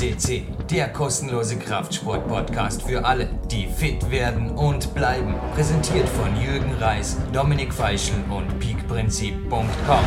[0.00, 5.34] CC, der kostenlose Kraftsport-Podcast für alle, die fit werden und bleiben.
[5.54, 10.04] Präsentiert von Jürgen Reis, Dominik Feischl und peakprinzip.com.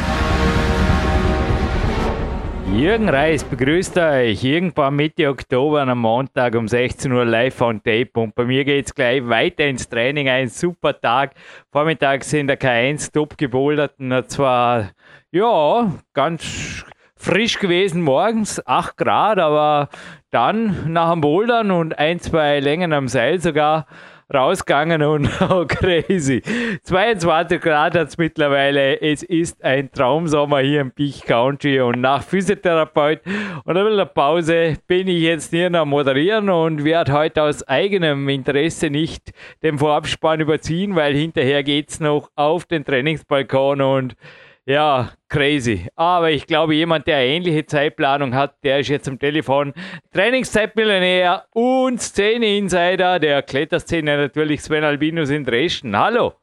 [2.75, 8.09] Jürgen Reis begrüßt euch irgendwann Mitte Oktober am Montag um 16 Uhr live on tape
[8.15, 10.27] und bei mir geht es gleich weiter ins Training.
[10.27, 11.35] Ein super Tag.
[11.71, 14.89] Vormittags sind der K1 top gebouldert und zwar,
[15.31, 16.83] ja, ganz
[17.23, 19.87] frisch gewesen morgens, 8 Grad, aber
[20.29, 23.85] dann nach dem Bouldern und ein, zwei Längen am Seil sogar
[24.33, 26.41] rausgegangen und oh, crazy.
[26.83, 28.99] 22 Grad hat es mittlerweile.
[28.99, 33.21] Es ist ein Traumsommer hier im Peak Country und nach Physiotherapeut
[33.63, 38.27] und ein bisschen Pause bin ich jetzt hier noch moderieren und werde heute aus eigenem
[38.27, 44.15] Interesse nicht den Vorabspann überziehen, weil hinterher geht es noch auf den Trainingsbalkon und
[44.65, 45.87] ja, crazy.
[45.95, 49.73] Aber ich glaube, jemand, der eine ähnliche Zeitplanung hat, der ist jetzt am Telefon.
[50.13, 55.97] Trainingszeitmillionär und Szene-Insider der Kletterszene natürlich Sven Albinus in Dresden.
[55.97, 56.33] Hallo.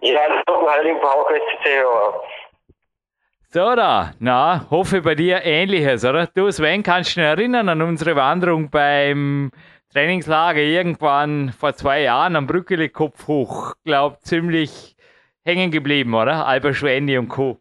[0.00, 1.26] Ja, hallo, hallo, Frau
[3.50, 6.26] So da, na, hoffe bei dir ähnliches, oder?
[6.26, 9.52] Du Sven, kannst du dich erinnern an unsere Wanderung beim
[9.92, 13.74] Trainingslager irgendwann vor zwei Jahren am Brückele Kopf hoch?
[13.84, 14.91] Glaub, ziemlich
[15.44, 16.46] hängen geblieben, oder?
[16.46, 17.58] Albert Schwendi und Co.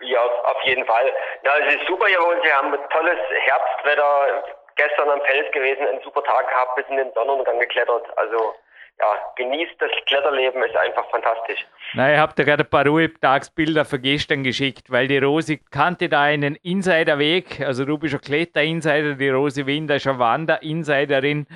[0.00, 1.12] Ja, auf jeden Fall.
[1.42, 2.44] Na, es ist super hier bei uns.
[2.44, 4.44] Wir haben tolles Herbstwetter.
[4.76, 8.04] Gestern am Fels gewesen, einen super Tag gehabt, bis in den Sonnenuntergang geklettert.
[8.18, 8.52] Also
[8.98, 11.66] ja, genießt das Kletterleben, ist einfach fantastisch.
[11.94, 16.08] Na, ich habe dir gerade ein paar Ruhetagsbilder für gestern geschickt, weil die Rosi kannte
[16.08, 17.60] da einen Insiderweg.
[17.60, 21.46] Also du bist ein Kletter-Insider, die Rosi Winder ist eine Wander-Insiderin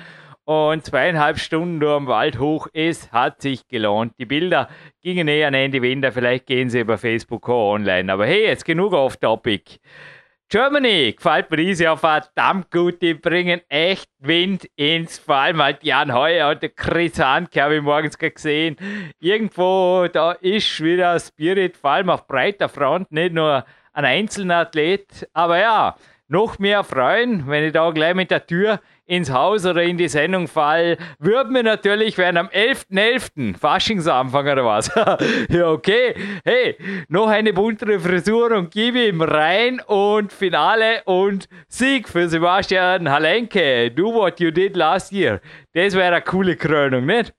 [0.45, 2.67] und zweieinhalb Stunden durch am Wald hoch.
[2.73, 4.13] Es hat sich gelohnt.
[4.17, 4.69] Die Bilder
[5.01, 6.11] gingen eh an Ende Wender.
[6.11, 8.11] Vielleicht gehen sie über Facebook online.
[8.11, 9.79] Aber hey, jetzt genug off topic.
[10.51, 13.01] Germany gefällt mir dieses Jahr verdammt gut.
[13.01, 17.77] Die bringen echt Wind ins, vor allem halt Jan Heuer und der Chris Hanke habe
[17.77, 18.75] ich morgens gesehen.
[19.21, 23.63] Irgendwo, da ist wieder Spirit, vor allem auf breiter Front, nicht nur
[23.93, 25.29] ein einzelner Athlet.
[25.31, 25.95] Aber ja,
[26.27, 30.07] noch mehr freuen, wenn ich da gleich mit der Tür ins Haus oder in die
[30.07, 32.91] Sendung fall, würden wir natürlich werden am 11.11.
[32.91, 33.57] .11.
[33.57, 34.91] Faschingsanfang oder was?
[35.49, 36.15] ja, okay.
[36.43, 43.09] Hey, noch eine buntere Frisur und gib ihm rein und Finale und Sieg für Sebastian
[43.09, 43.91] Halenke.
[43.91, 45.41] Do what you did last year.
[45.73, 47.33] Das wäre eine coole Krönung, nicht?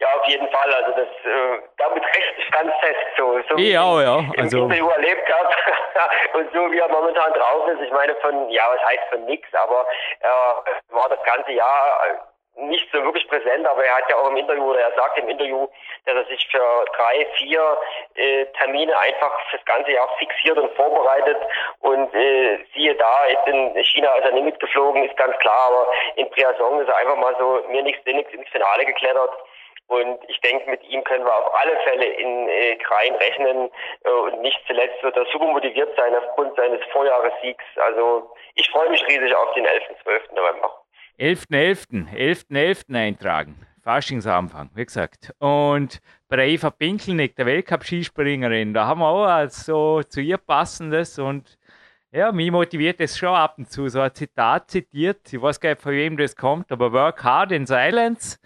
[0.00, 0.74] Ja, auf jeden Fall.
[0.74, 3.06] Also das, äh, damit recht ich ganz fest.
[3.18, 4.24] So, so ich auch, ja.
[4.38, 5.54] Also im Interview erlebt habe
[6.38, 7.82] und so wie er momentan drauf ist.
[7.82, 9.86] Ich meine von, ja, was heißt von nix, aber
[10.20, 12.14] er äh, war das ganze Jahr äh,
[12.62, 15.28] nicht so wirklich präsent, aber er hat ja auch im Interview, oder er sagt im
[15.28, 15.68] Interview,
[16.06, 17.78] dass er sich für drei, vier
[18.14, 21.38] äh, Termine einfach fürs ganze Jahr fixiert und vorbereitet
[21.80, 25.86] und äh, siehe da, jetzt in China ist er nicht mitgeflogen, ist ganz klar, aber
[26.16, 29.30] in Priasong ist er einfach mal so mir nichts nichts ins Finale geklettert
[29.90, 33.70] und ich denke, mit ihm können wir auf alle Fälle in äh, Krein rechnen.
[34.04, 37.64] Äh, und nicht zuletzt wird er super motiviert sein aufgrund seines Vorjahressiegs.
[37.76, 39.82] Also ich freue mich riesig auf den 11.
[40.04, 40.22] 12.
[40.36, 40.84] November.
[41.18, 42.14] 11.11.
[42.14, 42.96] 11.11.
[42.96, 43.66] eintragen.
[43.82, 45.32] Faschingsanfang, wie gesagt.
[45.40, 51.58] Und bei Eva Pinkelnick, der Weltcup-Skispringerin, da haben wir auch so zu ihr passendes und
[52.12, 53.88] ja, mich motiviert es schon ab und zu.
[53.88, 57.50] So ein Zitat zitiert, ich weiß gar nicht, von wem das kommt, aber Work hard
[57.52, 58.38] in silence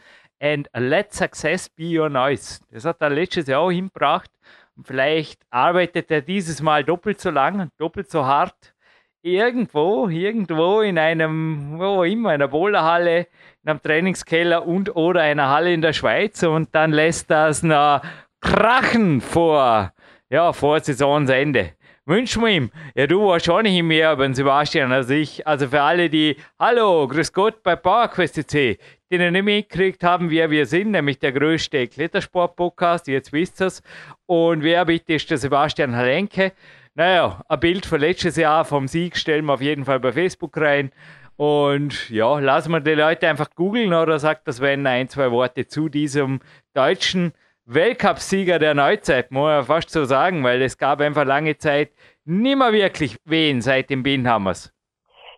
[0.44, 2.60] and let success be your noise.
[2.70, 4.30] Das hat er letztes Jahr auch hingebracht.
[4.76, 8.74] Und vielleicht arbeitet er dieses Mal doppelt so lang, doppelt so hart.
[9.22, 13.26] Irgendwo, irgendwo in einem, wo immer, in einer Bowlerhalle,
[13.62, 18.02] in einem Trainingskeller und oder einer Halle in der Schweiz und dann lässt das noch
[18.42, 19.94] krachen vor,
[20.28, 21.72] ja, vor Saisonsende
[22.06, 22.70] wünschen wir ihm.
[22.94, 25.46] Ja, du wahrscheinlich mehr über den Sebastian als ich.
[25.46, 28.78] Also für alle, die Hallo, Grüß Gott bei PowerQuest C,
[29.10, 33.68] die noch nicht mitgekriegt haben, wer wir sind, nämlich der größte Klettersport-Podcast, jetzt wisst ihr
[33.68, 33.82] es.
[34.26, 36.52] Und wer bitte ist der Sebastian Halenke?
[36.94, 40.56] Naja, ein Bild von letztes Jahr vom Sieg stellen wir auf jeden Fall bei Facebook
[40.56, 40.92] rein.
[41.36, 45.66] Und ja, lassen wir die Leute einfach googeln oder sagt das, wenn ein, zwei Worte
[45.66, 46.38] zu diesem
[46.74, 47.32] deutschen
[47.66, 51.92] Weltcupsieger der Neuzeit, muss man fast so sagen, weil es gab einfach lange Zeit
[52.26, 54.70] nimmer wirklich wen seit dem Bienenhammers.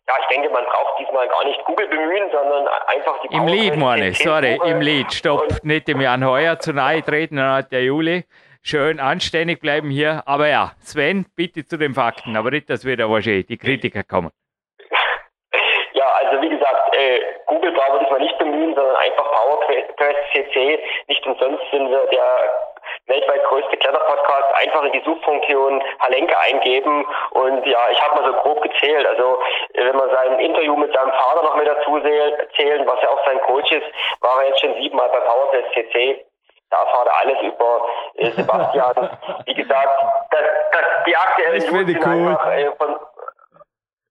[0.08, 3.76] Ja, ich denke, man braucht diesmal gar nicht Google bemühen, sondern einfach die Im Lied,
[3.76, 7.84] meine sorry, im Lied, stopp, nicht dem Jan Heuer zu nahe treten, dann hat der
[7.84, 8.24] Juli.
[8.62, 10.24] Schön anständig bleiben hier.
[10.26, 14.30] Aber ja, Sven, bitte zu den Fakten, aber nicht, dass wieder wahrscheinlich die Kritiker kommen.
[16.18, 20.82] Also wie gesagt, äh, Google brauchen wir diesmal nicht bemühen, sondern einfach PowerQuest CC.
[21.08, 22.66] Nicht umsonst sind wir der
[23.06, 28.38] weltweit größte Kletterpodcast, einfach in die Suchfunktion Halenke eingeben und ja, ich habe mal so
[28.38, 29.06] grob gezählt.
[29.06, 29.38] Also
[29.74, 33.40] wenn man sein Interview mit seinem Vater noch mit dazu zählen, was ja auch sein
[33.42, 33.86] Coach ist,
[34.20, 36.24] war er jetzt schon siebenmal bei PowerTest CC.
[36.70, 39.10] Da erfahrt er alles über äh, Sebastian.
[39.46, 40.40] Wie gesagt, das,
[40.72, 42.96] das, die aktuellen News sind einfach äh, von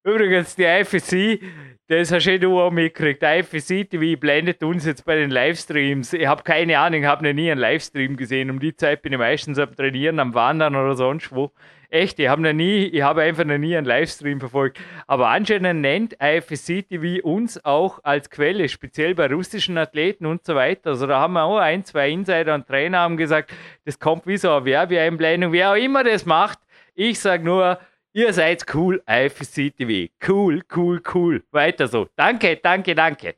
[0.05, 1.41] Übrigens, die IFC,
[1.87, 3.23] das hast du auch mitgekriegt.
[3.23, 6.13] Die IFC TV blendet uns jetzt bei den Livestreams.
[6.13, 8.51] Ich habe keine Ahnung, ich habe noch nie einen Livestream gesehen.
[8.51, 11.53] Um die Zeit bin ich meistens am Trainieren, am Wandern oder sonst wo.
[11.89, 14.79] Echt, ich habe noch nie, ich habe einfach noch nie einen Livestream verfolgt.
[15.07, 20.53] Aber anscheinend nennt IFSC TV uns auch als Quelle, speziell bei russischen Athleten und so
[20.53, 20.91] weiter.
[20.91, 23.51] Also da haben wir auch ein, zwei Insider und Trainer haben gesagt,
[23.85, 26.59] das kommt wie so eine Werbeeinblendung, wer auch immer das macht.
[26.93, 27.79] Ich sage nur,
[28.15, 30.09] Ihr seid cool, IFC TV.
[30.25, 31.43] Cool, cool, cool.
[31.51, 32.07] Weiter so.
[32.15, 33.35] Danke, danke, danke.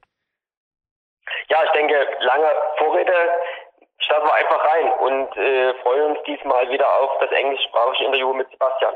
[1.50, 2.47] Ja, ich denke, lange
[2.77, 3.12] Vorrede
[3.97, 8.51] starten wir einfach rein und äh, freuen uns diesmal wieder auf das englischsprachige Interview mit
[8.51, 8.94] Sebastian.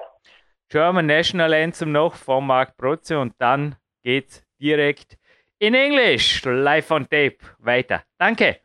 [0.69, 5.17] German National Anthem noch von Marc Protze und dann geht's direkt
[5.57, 8.03] in Englisch, live on tape, weiter.
[8.19, 8.59] Danke.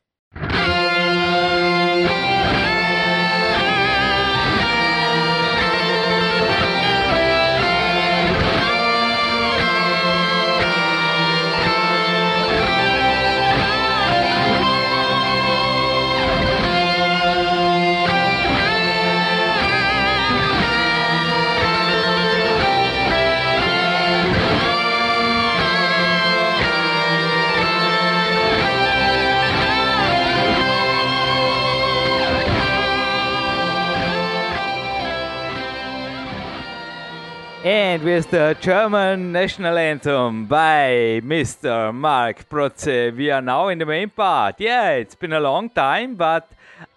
[37.67, 41.93] And with the German national anthem by Mr.
[41.93, 44.61] Mark Protze, we are now in the main part.
[44.61, 46.49] Yeah, it's been a long time, but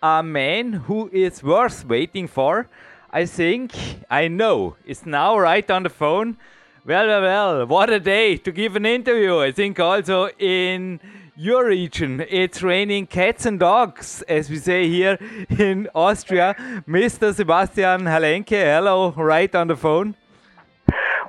[0.04, 2.70] a man who is worth waiting for,
[3.10, 3.72] I think,
[4.12, 6.38] I know, is now right on the phone.
[6.86, 9.40] Well, well, well, what a day to give an interview.
[9.40, 11.00] I think also in
[11.36, 12.24] your region.
[12.30, 15.18] It's raining cats and dogs, as we say here
[15.50, 16.54] in Austria.
[16.88, 17.34] Mr.
[17.34, 20.14] Sebastian Halenke, hello, right on the phone.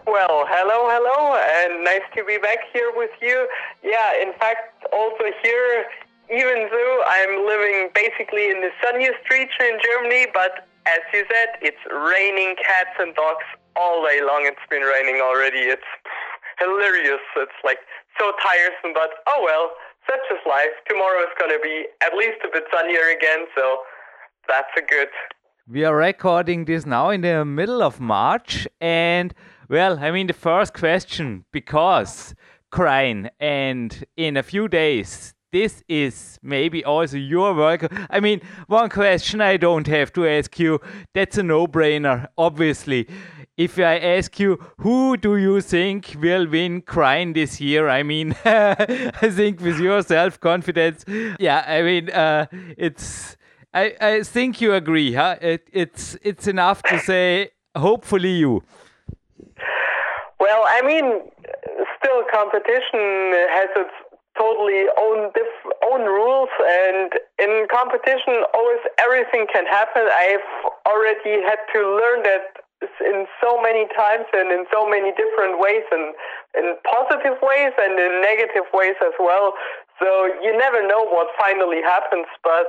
[0.07, 3.47] Well, hello, hello, and nice to be back here with you.
[3.85, 5.85] Yeah, in fact, also here,
[6.33, 11.61] even though I'm living basically in the sunniest region in Germany, but as you said,
[11.61, 13.45] it's raining cats and dogs
[13.77, 14.49] all day long.
[14.49, 15.69] It's been raining already.
[15.69, 15.91] It's
[16.59, 17.21] hilarious.
[17.37, 17.79] It's like
[18.19, 19.71] so tiresome, but oh well,
[20.09, 20.73] such is life.
[20.89, 23.85] Tomorrow is going to be at least a bit sunnier again, so
[24.49, 25.13] that's a good.
[25.69, 29.35] We are recording this now in the middle of March, and
[29.71, 32.35] well, I mean, the first question, because
[32.73, 37.87] Kranj, and in a few days, this is maybe also your work.
[38.11, 40.81] I mean, one question I don't have to ask you,
[41.15, 43.09] that's a no brainer, obviously.
[43.57, 47.89] If I ask you, who do you think will win Kranj this year?
[47.89, 51.05] I mean, I think with your self confidence,
[51.39, 52.47] yeah, I mean, uh,
[52.77, 53.37] it's.
[53.73, 55.37] I, I think you agree, huh?
[55.41, 58.65] It, it's it's enough to say, hopefully you.
[60.41, 61.21] Well, I mean,
[62.01, 63.93] still competition has its
[64.39, 70.09] totally own diff- own rules, and in competition, always everything can happen.
[70.09, 70.49] I've
[70.89, 72.65] already had to learn that
[73.05, 76.15] in so many times and in so many different ways, and
[76.57, 79.53] in positive ways and in negative ways as well.
[80.01, 82.67] So you never know what finally happens, but.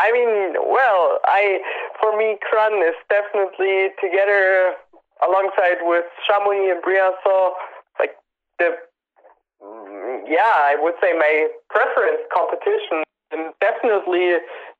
[0.00, 1.58] I mean, well, I
[1.98, 4.78] for me, Kranj is definitely together
[5.26, 7.52] alongside with Chamonix and Briançon,
[7.98, 8.16] like
[8.58, 8.76] the
[10.26, 13.02] yeah, I would say my preference competition.
[13.30, 14.36] And definitely,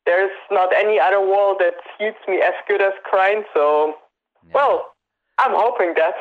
[0.07, 3.42] there's not any other wall that suits me as good as Kranj.
[3.52, 3.95] So,
[4.47, 4.52] yeah.
[4.54, 4.95] well,
[5.38, 6.14] I'm hoping that.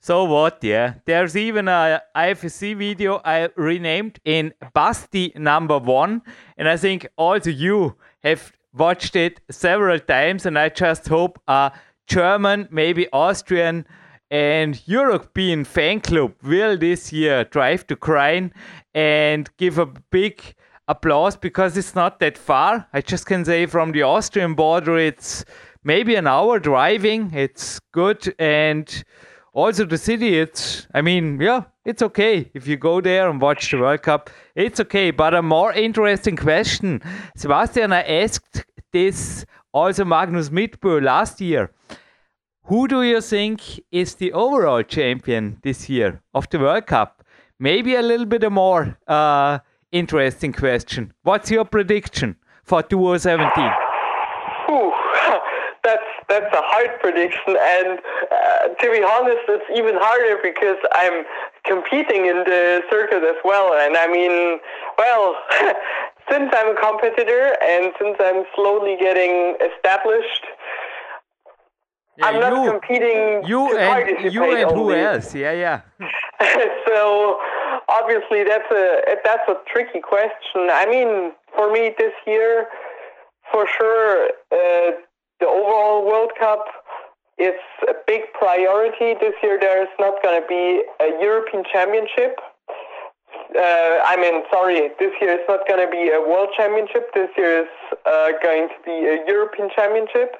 [0.00, 0.58] So what?
[0.62, 6.22] Yeah, there's even a IFSC video I renamed in Basti number one,
[6.56, 11.70] and I think also you have watched it several times, and I just hope uh,
[12.10, 13.86] German, maybe Austrian,
[14.32, 18.50] and European fan club will this year drive to Kranj
[18.92, 20.42] and give a big
[20.88, 22.88] applause because it's not that far.
[22.92, 25.44] I just can say from the Austrian border, it's
[25.84, 27.32] maybe an hour driving.
[27.32, 29.04] It's good and
[29.52, 30.36] also the city.
[30.36, 34.30] It's I mean yeah, it's okay if you go there and watch the World Cup.
[34.56, 35.12] It's okay.
[35.12, 37.02] But a more interesting question,
[37.36, 41.70] Sebastian, I asked this also Magnus Midtbø last year.
[42.64, 43.60] Who do you think
[43.90, 47.24] is the overall champion this year of the World Cup?
[47.58, 49.58] Maybe a little bit more uh,
[49.92, 51.12] interesting question.
[51.22, 53.72] What's your prediction for 2017?
[54.70, 54.92] whew,
[55.84, 57.98] that's that's a hard prediction, and
[58.30, 61.24] uh, to be honest, it's even harder because I'm
[61.64, 63.74] competing in the circuit as well.
[63.74, 64.60] And I mean,
[64.96, 65.34] well,
[66.30, 70.44] since I'm a competitor and since I'm slowly getting established,
[72.16, 73.44] Yeah, I'm not you, competing.
[73.46, 75.00] you and you and who only.
[75.00, 75.34] else?
[75.34, 75.80] Yeah, yeah.
[76.86, 77.38] so
[77.88, 78.84] obviously that's a
[79.24, 80.68] that's a tricky question.
[80.82, 82.66] I mean, for me this year,
[83.52, 84.90] for sure, uh,
[85.40, 86.64] the overall World Cup
[87.38, 87.54] is
[87.88, 89.14] a big priority.
[89.18, 92.38] This year there is not going to be a European Championship.
[93.56, 97.10] Uh, I mean, sorry, this year it's not going to be a World Championship.
[97.14, 97.72] This year is
[98.06, 100.36] uh, going to be a European Championship.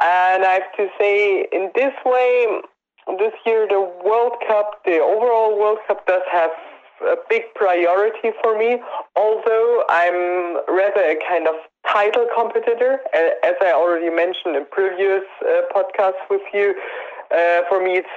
[0.00, 2.60] And I have to say, in this way,
[3.18, 6.50] this year the World Cup, the overall World Cup does have
[7.02, 8.80] a big priority for me.
[9.14, 11.54] Although I'm rather a kind of
[11.86, 16.74] title competitor, as I already mentioned in previous uh, podcasts with you.
[17.30, 18.08] Uh, for me, it's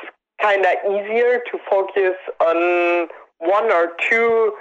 [0.42, 3.08] kind of easier to focus on
[3.42, 4.54] one or two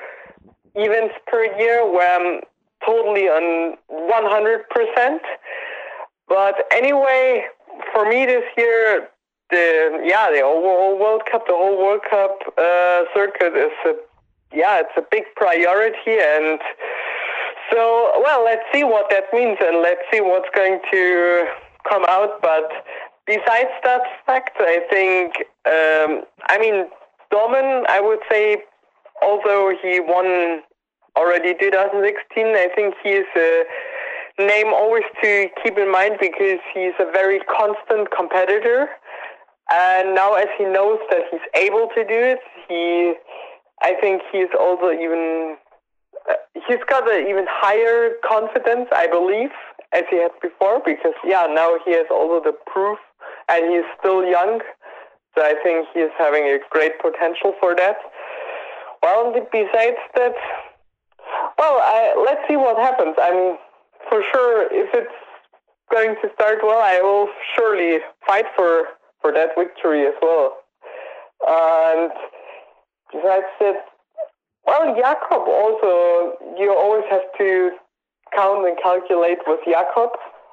[0.75, 2.41] events per year where I'm
[2.85, 5.19] totally on 100%.
[6.29, 7.45] But anyway,
[7.93, 9.09] for me this year,
[9.51, 13.95] the yeah, the overall World Cup, the whole World Cup uh, circuit is a
[14.53, 16.61] yeah, it's a big priority, and
[17.71, 21.47] so well, let's see what that means, and let's see what's going to
[21.89, 22.41] come out.
[22.41, 22.71] But
[23.27, 25.35] besides that fact, I think
[25.67, 26.87] um, I mean
[27.33, 28.59] Domen, I would say,
[29.23, 30.63] although he won
[31.17, 33.65] already 2016, I think he is a
[34.39, 38.89] name always to keep in mind because he's a very constant competitor.
[39.71, 43.15] And now, as he knows that he's able to do it, he,
[43.83, 45.57] I think he's also even,
[46.29, 46.35] uh,
[46.67, 49.51] he's got an even higher confidence, I believe,
[49.93, 50.81] as he had before.
[50.85, 52.99] Because yeah, now he has also the proof,
[53.49, 54.61] and he's still young,
[55.37, 57.97] so I think he is having a great potential for that.
[59.03, 60.35] Well, besides that,
[61.59, 63.17] well, I, let's see what happens.
[63.21, 63.57] I'm
[64.09, 65.13] for sure if it's
[65.91, 68.85] going to start well, I will surely fight for
[69.21, 70.57] for that victory as well.
[71.47, 72.11] And
[73.13, 73.85] besides that,
[74.67, 77.71] well, Jakob also you always have to
[78.35, 80.11] count and calculate with Jakob.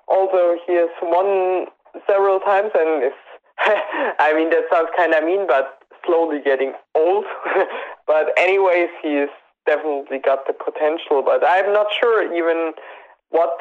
[0.07, 1.67] Although he has won
[2.07, 3.11] several times, and is
[3.59, 7.25] I mean that sounds kind of mean, but slowly getting old.
[8.07, 9.29] but anyways, he's
[9.65, 11.21] definitely got the potential.
[11.23, 12.73] But I'm not sure even
[13.29, 13.59] what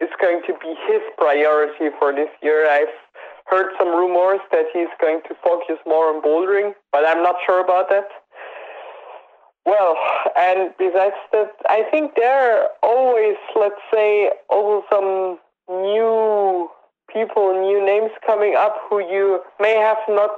[0.00, 2.70] is going to be his priority for this year.
[2.70, 2.94] I've
[3.46, 7.64] heard some rumors that he's going to focus more on bouldering, but I'm not sure
[7.64, 8.08] about that.
[9.64, 9.96] Well,
[10.36, 15.38] and besides that, I think there are always, let's say, also some
[15.68, 16.70] new
[17.12, 20.30] people, new names coming up who you may have not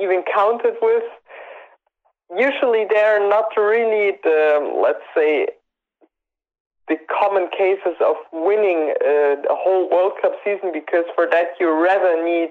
[0.00, 1.04] even counted with.
[2.30, 5.48] Usually they're not really the, let's say,
[6.88, 11.70] the common cases of winning uh, the whole World Cup season because for that you
[11.70, 12.50] rather need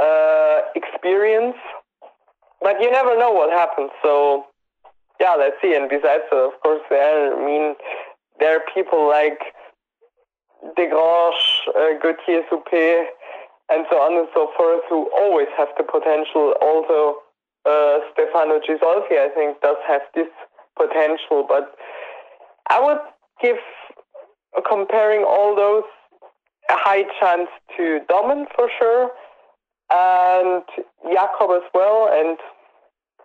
[0.00, 1.56] uh, experience.
[2.62, 3.90] But you never know what happens.
[4.02, 4.46] So
[5.20, 5.74] yeah, let's see.
[5.74, 7.74] And besides, uh, of course, there I mean
[8.38, 9.40] there are people like
[10.76, 11.34] Desgranges,
[11.68, 13.06] uh, Gautier Supper,
[13.70, 16.54] and so on and so forth who always have the potential.
[16.60, 17.16] Also,
[17.66, 20.28] uh, Stefano Ghisolfi, I think, does have this
[20.76, 21.44] potential.
[21.48, 21.74] But
[22.68, 23.00] I would
[23.42, 23.56] give,
[24.56, 25.84] uh, comparing all those,
[26.70, 29.10] a high chance to Domen for sure,
[29.92, 30.62] and
[31.12, 32.08] Jakob as well.
[32.12, 32.38] And,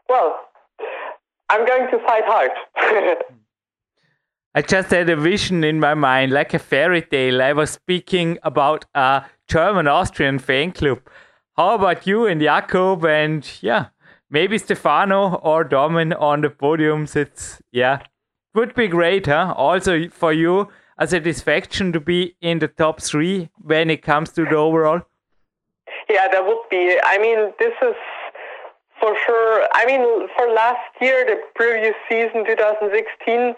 [0.10, 0.40] well,
[1.50, 2.52] I'm going to fight hard.
[4.56, 7.42] I just had a vision in my mind, like a fairy tale.
[7.42, 11.02] I was speaking about a German Austrian fan club.
[11.58, 13.88] How about you and Jakob and yeah,
[14.30, 17.16] maybe Stefano or Domen on the podiums?
[17.16, 18.00] It's yeah,
[18.54, 19.54] would be great, huh?
[19.58, 24.46] Also for you, a satisfaction to be in the top three when it comes to
[24.46, 25.02] the overall.
[26.10, 26.98] Yeah, that would be.
[27.04, 27.96] I mean, this is
[29.00, 29.68] for sure.
[29.74, 33.54] I mean, for last year, the previous season, 2016,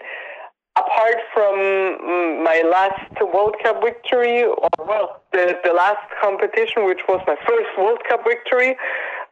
[0.76, 7.00] apart from mm, my last World Cup victory, or well, the, the last competition, which
[7.08, 8.76] was my first World Cup victory,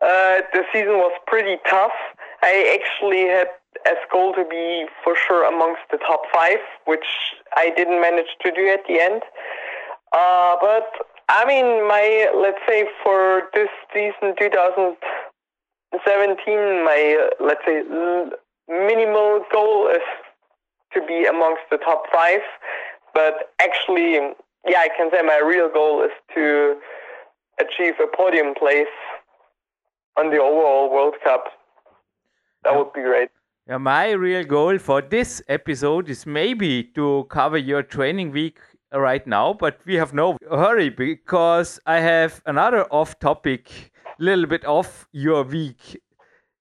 [0.03, 1.93] uh, the season was pretty tough.
[2.43, 3.49] I actually had
[3.87, 7.05] as goal to be for sure amongst the top five, which
[7.57, 9.23] I didn't manage to do at the end.
[10.13, 10.89] Uh, but
[11.29, 17.83] I mean, my let's say for this season 2017, my uh, let's say
[18.69, 20.03] minimal goal is
[20.95, 22.41] to be amongst the top five.
[23.15, 24.15] But actually,
[24.67, 26.77] yeah, I can say my real goal is to
[27.59, 28.87] achieve a podium place
[30.17, 31.45] on the overall World Cup.
[32.65, 33.29] That would be great.
[33.69, 38.59] Yeah, my real goal for this episode is maybe to cover your training week
[38.93, 44.65] right now, but we have no hurry because I have another off topic, little bit
[44.65, 46.01] off your week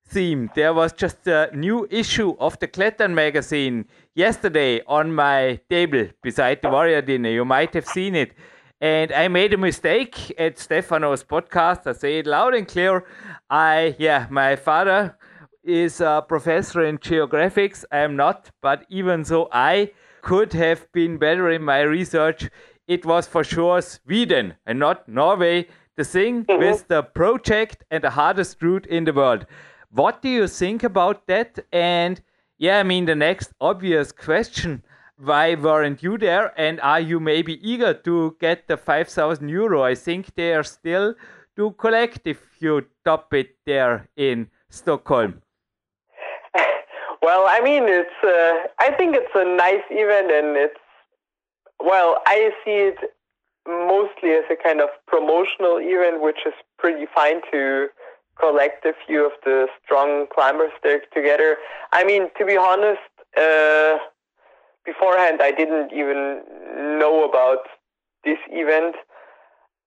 [0.08, 0.50] theme.
[0.56, 3.86] There was just a new issue of the Klettern magazine
[4.16, 7.30] yesterday on my table beside the Warrior Dinner.
[7.30, 8.34] You might have seen it.
[8.82, 11.88] And I made a mistake at Stefano's podcast.
[11.88, 13.06] I say it loud and clear.
[13.50, 15.18] I, yeah, my father
[15.64, 17.86] is a professor in geographics.
[17.92, 19.92] I am not, but even so, I
[20.22, 22.50] could have been better in my research.
[22.88, 25.68] It was for sure Sweden and not Norway.
[25.96, 26.60] The thing mm-hmm.
[26.60, 29.46] with the project and the hardest route in the world.
[29.90, 31.60] What do you think about that?
[31.72, 32.22] And
[32.58, 34.84] yeah, I mean, the next obvious question
[35.18, 36.54] why weren't you there?
[36.60, 39.84] And are you maybe eager to get the 5,000 euro?
[39.84, 41.16] I think they are still
[41.56, 45.42] to collect if you top it there in Stockholm.
[47.22, 48.20] Well, I mean, it's.
[48.24, 50.80] Uh, I think it's a nice event, and it's.
[51.80, 52.98] Well, I see it
[53.68, 57.88] mostly as a kind of promotional event, which is pretty fine to
[58.40, 61.58] collect a few of the strong climbers there together.
[61.92, 63.02] I mean, to be honest,
[63.36, 63.98] uh,
[64.86, 66.42] beforehand I didn't even
[67.00, 67.68] know about
[68.24, 68.96] this event.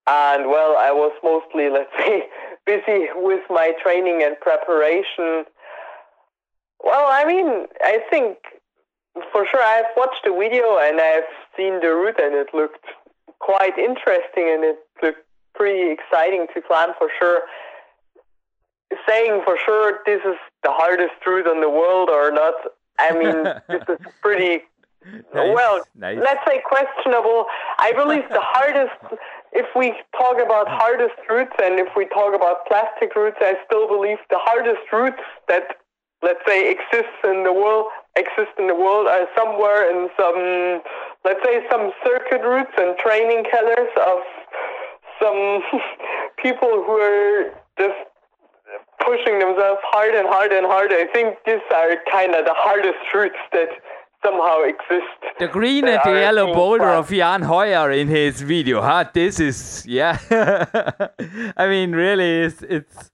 [0.07, 2.25] And well, I was mostly, let's say,
[2.67, 5.45] busy with my training and preparation.
[6.83, 8.39] Well, I mean, I think
[9.33, 12.85] for sure I've watched the video and I've seen the route and it looked
[13.41, 15.25] quite interesting and it looked
[15.55, 17.43] pretty exciting to climb for sure
[19.09, 22.55] saying for sure this is the hardest route in the world or not,
[22.99, 24.65] I mean, this is pretty,
[25.35, 26.19] nice, well, nice.
[26.23, 27.47] let's say questionable.
[27.79, 28.97] I believe the hardest,
[29.53, 33.89] if we talk about hardest routes and if we talk about plastic routes, I still
[33.89, 35.77] believe the hardest routes that,
[36.23, 40.83] let's say, exist in the world, exist in the world are somewhere in some,
[41.25, 44.19] let's say, some circuit routes and training killers of
[45.21, 45.63] some
[46.43, 47.99] people who are just
[49.01, 50.93] pushing themselves hard and hard and hard.
[50.93, 53.71] I think these are kind of the hardest truths that
[54.25, 55.19] somehow exist.
[55.39, 59.05] The green and the yellow boulder of Jan Hojer in his video, huh?
[59.13, 60.19] This is, yeah.
[61.57, 63.11] I mean, really, it's, it's,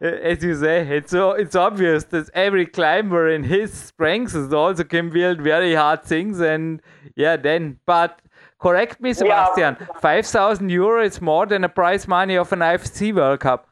[0.00, 4.84] as you say, it's so it's obvious that every climber in his strengths is also
[4.84, 6.80] can build very hard things, and
[7.16, 8.20] yeah, then, but.
[8.60, 9.76] Correct me, Sebastian.
[9.78, 9.86] Yeah.
[10.00, 13.68] Five thousand euro is more than the prize money of an IFSC World Cup.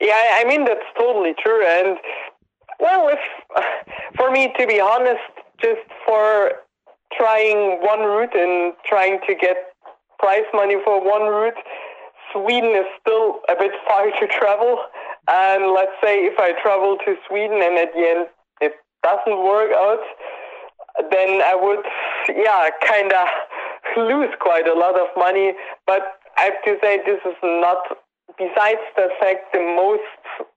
[0.00, 1.66] Yeah, I mean that's totally true.
[1.66, 1.96] And
[2.78, 3.18] well, if
[4.16, 6.52] for me to be honest, just for
[7.16, 9.56] trying one route and trying to get
[10.18, 11.58] prize money for one route,
[12.32, 14.78] Sweden is still a bit far to travel.
[15.28, 18.26] And let's say if I travel to Sweden and at the end
[18.60, 20.04] it doesn't work out,
[21.10, 21.84] then I would,
[22.36, 23.26] yeah, kind of
[23.96, 25.52] lose quite a lot of money.
[25.86, 26.02] But
[26.36, 27.78] I have to say this is not
[28.38, 30.48] besides the fact the most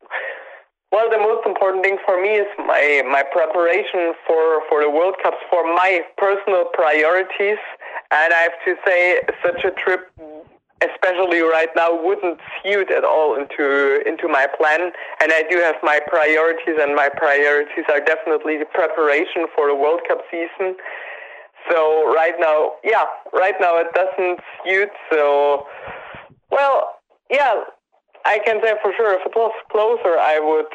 [0.91, 5.15] well the most important thing for me is my my preparation for for the world
[5.21, 7.59] cups for my personal priorities.
[8.11, 10.11] And i have to say such a trip
[10.79, 14.91] especially right now wouldn't suit at all into into my plan.
[15.21, 19.75] And i do have my priorities and my priorities are definitely the preparation for the
[19.75, 20.75] world cup season.
[21.69, 24.89] So right now yeah right now it doesn't suit.
[25.11, 25.65] So
[26.49, 26.97] well
[27.29, 27.63] yeah,
[28.27, 30.67] I can say for sure if it was closer, I would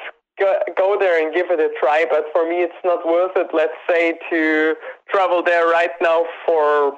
[0.76, 2.06] go, there and give it a try.
[2.08, 3.48] But for me, it's not worth it.
[3.52, 4.74] Let's say to
[5.10, 6.94] travel there right now for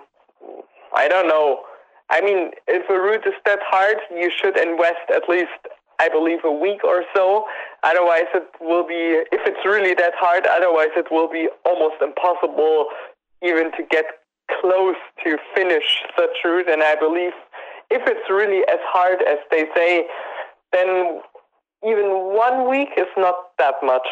[0.96, 1.62] I don't know.
[2.08, 5.58] I mean, if a route is that hard, you should invest at least,
[5.98, 7.46] I believe, a week or so.
[7.82, 12.86] Otherwise, it will be, if it's really that hard, otherwise, it will be almost impossible
[13.42, 14.04] even to get
[14.60, 16.68] close to finish such route.
[16.68, 17.32] And I believe
[17.90, 20.06] if it's really as hard as they say,
[20.74, 21.20] then
[21.86, 24.06] even one week is not that much.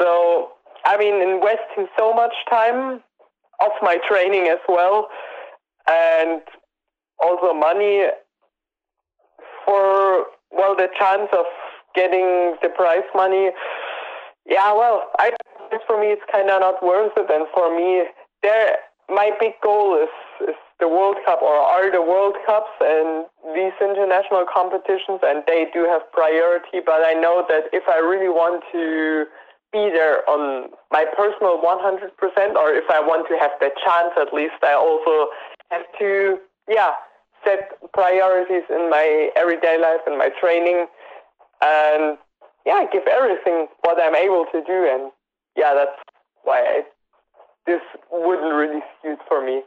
[0.00, 0.50] So,
[0.84, 3.02] I mean, investing so much time
[3.60, 5.08] of my training as well,
[5.88, 6.42] and
[7.22, 8.06] also money
[9.64, 11.46] for, well, the chance of
[11.94, 13.50] getting the prize money.
[14.46, 15.30] Yeah, well, I
[15.86, 18.04] for me it's kind of not worth it, and for me,
[18.42, 18.76] there
[19.08, 20.08] my big goal is, is
[20.80, 25.84] the World Cup or are the World Cups and these international competitions, and they do
[25.84, 26.80] have priority.
[26.84, 29.26] But I know that if I really want to
[29.72, 34.32] be there on my personal 100%, or if I want to have the chance at
[34.34, 35.30] least, I also
[35.70, 36.92] have to yeah,
[37.44, 40.86] set priorities in my everyday life and my training,
[41.60, 42.18] and
[42.66, 44.88] yeah, give everything what I'm able to do.
[44.90, 45.12] And
[45.56, 45.98] yeah, that's
[46.42, 46.82] why I,
[47.66, 49.62] this wouldn't really suit for me.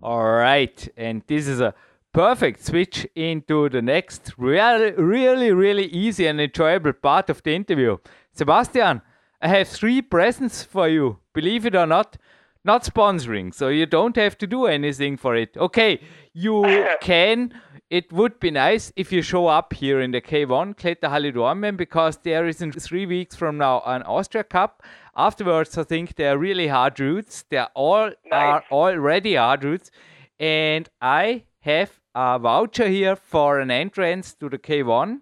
[0.00, 1.74] All right, and this is a
[2.12, 7.96] perfect switch into the next really, really, really easy and enjoyable part of the interview.
[8.32, 9.02] Sebastian,
[9.42, 11.18] I have three presents for you.
[11.34, 12.16] Believe it or not,
[12.64, 15.56] not sponsoring, so you don't have to do anything for it.
[15.56, 16.00] Okay,
[16.32, 16.62] you
[17.00, 17.52] can.
[17.90, 22.18] It would be nice if you show up here in the K1 Kletterhalle Dornbirn because
[22.18, 24.82] there is in three weeks from now an Austria Cup.
[25.18, 27.44] Afterwards, I think they're really hard routes.
[27.50, 28.14] They're all nice.
[28.32, 29.90] are already hard routes,
[30.38, 35.20] and I have a voucher here for an entrance to the K1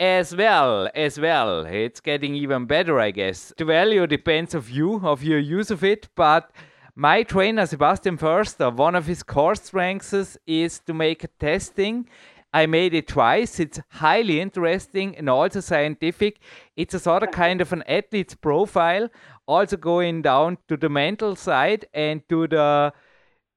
[0.00, 1.66] as well as well.
[1.66, 3.52] It's getting even better i guess.
[3.58, 6.50] The value depends of you of your use of it but
[6.94, 12.08] my trainer sebastian förster one of his core strengths is to make a testing
[12.52, 13.60] I made it twice.
[13.60, 16.38] It's highly interesting and also scientific.
[16.76, 19.08] It's a sort of kind of an athlete's profile,
[19.46, 22.92] also going down to the mental side and to the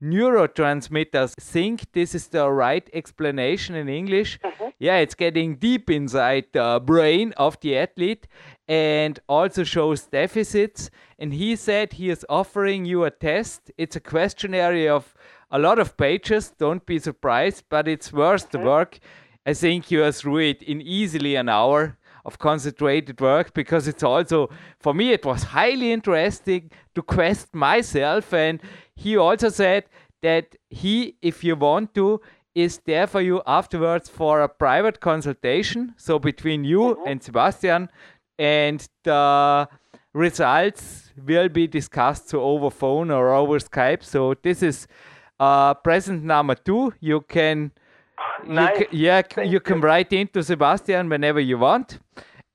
[0.02, 4.40] neurotransmitters think this is the right explanation in English.
[4.44, 4.70] Mm-hmm.
[4.80, 8.28] Yeah, it's getting deep inside the brain of the athlete
[8.68, 10.90] and also shows deficits.
[11.20, 13.72] And he said he is offering you a test.
[13.78, 15.14] It's a questionnaire of
[15.52, 16.54] a lot of pages.
[16.58, 19.00] Don't be surprised, but it's worth the work.
[19.46, 24.04] I think you are through it in easily an hour of concentrated work because it's
[24.04, 28.62] also for me it was highly interesting to quest myself and
[28.96, 29.86] he also said
[30.22, 32.22] that he if you want to
[32.54, 37.08] is there for you afterwards for a private consultation so between you mm-hmm.
[37.08, 37.90] and sebastian
[38.38, 39.68] and the
[40.14, 44.88] results will be discussed so over phone or over skype so this is
[45.42, 47.72] uh, present number two you can
[48.48, 48.80] nice.
[48.80, 52.00] you can, yeah you can write into sebastian whenever you want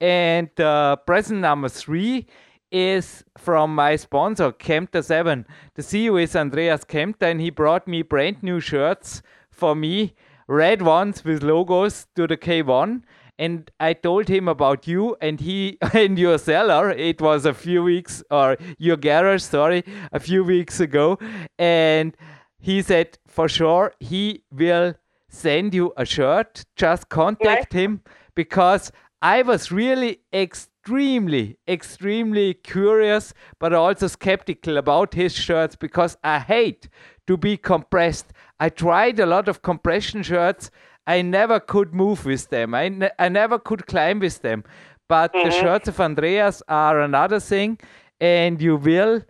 [0.01, 2.27] and uh, present number three
[2.71, 5.45] is from my sponsor, Kempter7.
[5.75, 10.15] The CEO is Andreas Kempter, and he brought me brand new shirts for me,
[10.49, 13.03] red ones with logos to the K1.
[13.39, 16.91] And I told him about you and he and your seller.
[16.91, 21.19] It was a few weeks, or your garage, sorry, a few weeks ago.
[21.59, 22.17] And
[22.59, 24.95] he said for sure he will
[25.29, 26.65] send you a shirt.
[26.77, 28.03] Just contact him
[28.35, 28.93] because
[29.23, 36.89] I was really extremely, extremely curious, but also skeptical about his shirts because I hate
[37.27, 38.33] to be compressed.
[38.61, 40.71] I tried a lot of compression shirts.
[41.07, 42.75] I never could move with them.
[42.75, 44.65] I, ne- I never could climb with them.
[45.09, 45.49] But mm-hmm.
[45.49, 47.79] the shirts of Andreas are another thing,
[48.21, 49.23] and you will.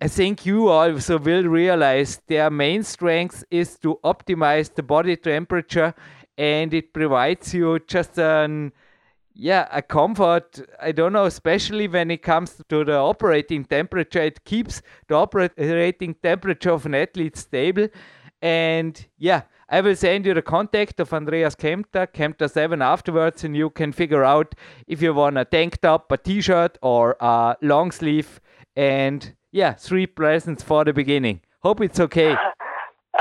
[0.00, 5.92] I think you also will realize their main strength is to optimize the body temperature
[6.36, 8.72] and it provides you just an
[9.34, 10.60] yeah a comfort.
[10.80, 16.14] I don't know especially when it comes to the operating temperature it keeps the operating
[16.22, 17.88] temperature of an athlete stable.
[18.40, 23.56] And yeah i will send you the contact of andreas kempter kempter 7 afterwards and
[23.56, 24.54] you can figure out
[24.86, 28.40] if you want a tank top a t-shirt or a long sleeve
[28.76, 32.36] and yeah three presents for the beginning hope it's okay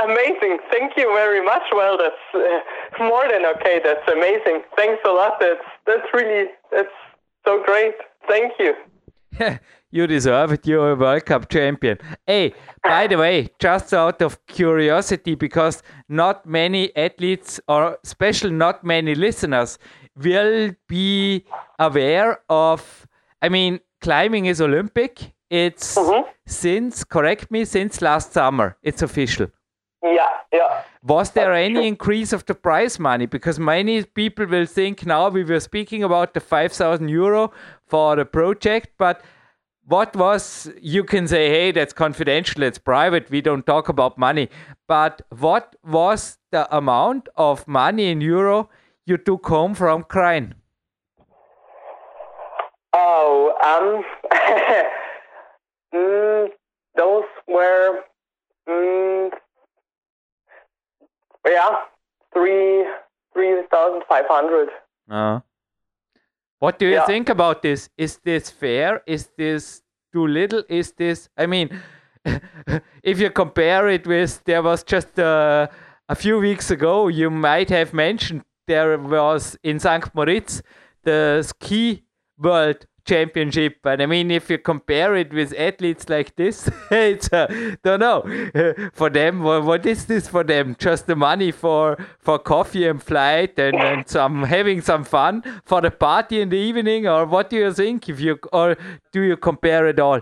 [0.03, 0.59] Amazing.
[0.71, 1.63] Thank you very much.
[1.71, 3.81] Well, that's uh, more than okay.
[3.83, 4.61] That's amazing.
[4.75, 5.39] Thanks a lot.
[5.39, 6.93] That's that's really that's
[7.45, 7.95] so great.
[8.27, 8.75] Thank you.
[9.91, 10.67] you deserve it.
[10.67, 11.97] You're a World Cup champion.
[12.27, 18.83] Hey, by the way, just out of curiosity, because not many athletes, or especially not
[18.83, 19.79] many listeners,
[20.15, 21.43] will be
[21.79, 23.07] aware of.
[23.41, 25.33] I mean, climbing is Olympic.
[25.49, 26.29] It's mm-hmm.
[26.45, 28.77] since, correct me, since last summer.
[28.83, 29.47] It's official.
[30.03, 30.83] Yeah, yeah.
[31.03, 31.83] Was there That's any true.
[31.83, 33.25] increase of the prize money?
[33.25, 37.51] Because many people will think now we were speaking about the 5,000 euro
[37.85, 39.23] for the project, but
[39.87, 44.49] what was, you can say, hey, that's confidential, it's private, we don't talk about money.
[44.85, 48.69] But what was the amount of money in euro
[49.05, 50.53] you took home from Kranj?
[52.93, 54.03] Oh, um,
[55.93, 56.47] mm,
[56.95, 57.99] those were
[58.67, 59.31] mm,
[61.47, 61.75] yeah,
[62.33, 62.85] three
[63.33, 64.69] three thousand five hundred.
[65.09, 65.39] Uh,
[66.59, 67.05] what do you yeah.
[67.05, 67.89] think about this?
[67.97, 69.01] Is this fair?
[69.05, 70.63] Is this too little?
[70.69, 71.29] Is this?
[71.37, 71.69] I mean,
[73.03, 75.67] if you compare it with, there was just uh,
[76.09, 77.07] a few weeks ago.
[77.07, 80.13] You might have mentioned there was in St.
[80.13, 80.61] Moritz
[81.03, 82.03] the ski
[82.37, 83.77] world championship.
[83.85, 87.47] And I mean, if you compare it with athletes like this, it's uh,
[87.83, 88.21] don't know
[88.93, 89.41] for them.
[89.43, 90.75] What, is this for them?
[90.77, 95.81] Just the money for for coffee and flight and, and some having some fun for
[95.81, 98.09] the party in the evening, or what do you think?
[98.09, 98.75] If you or
[99.11, 100.21] do you compare it all?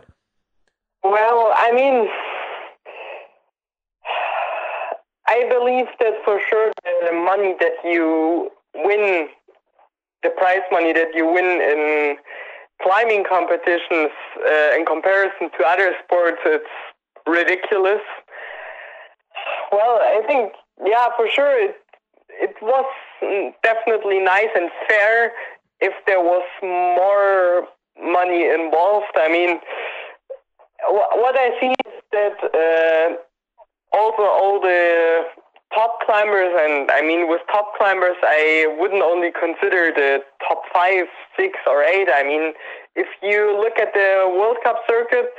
[1.04, 2.08] Well, I mean.
[5.28, 9.28] I believe that for sure the money that you win,
[10.22, 12.18] the prize money that you win in
[12.82, 14.12] climbing competitions
[14.46, 16.66] uh, in comparison to other sports, it's
[17.28, 18.02] ridiculous.
[19.72, 20.54] Well, I think,
[20.86, 21.76] yeah, for sure, it,
[22.30, 22.86] it was
[23.64, 25.32] definitely nice and fair
[25.80, 27.68] if there was more
[28.02, 29.14] money involved.
[29.16, 29.60] I mean,
[30.90, 35.24] what I see is that uh, also all the
[35.74, 41.06] top climbers, and I mean, with top climbers, I wouldn't only consider the top five,
[41.38, 42.08] six, or eight.
[42.14, 42.54] I mean,
[42.96, 45.32] if you look at the World Cup circuit,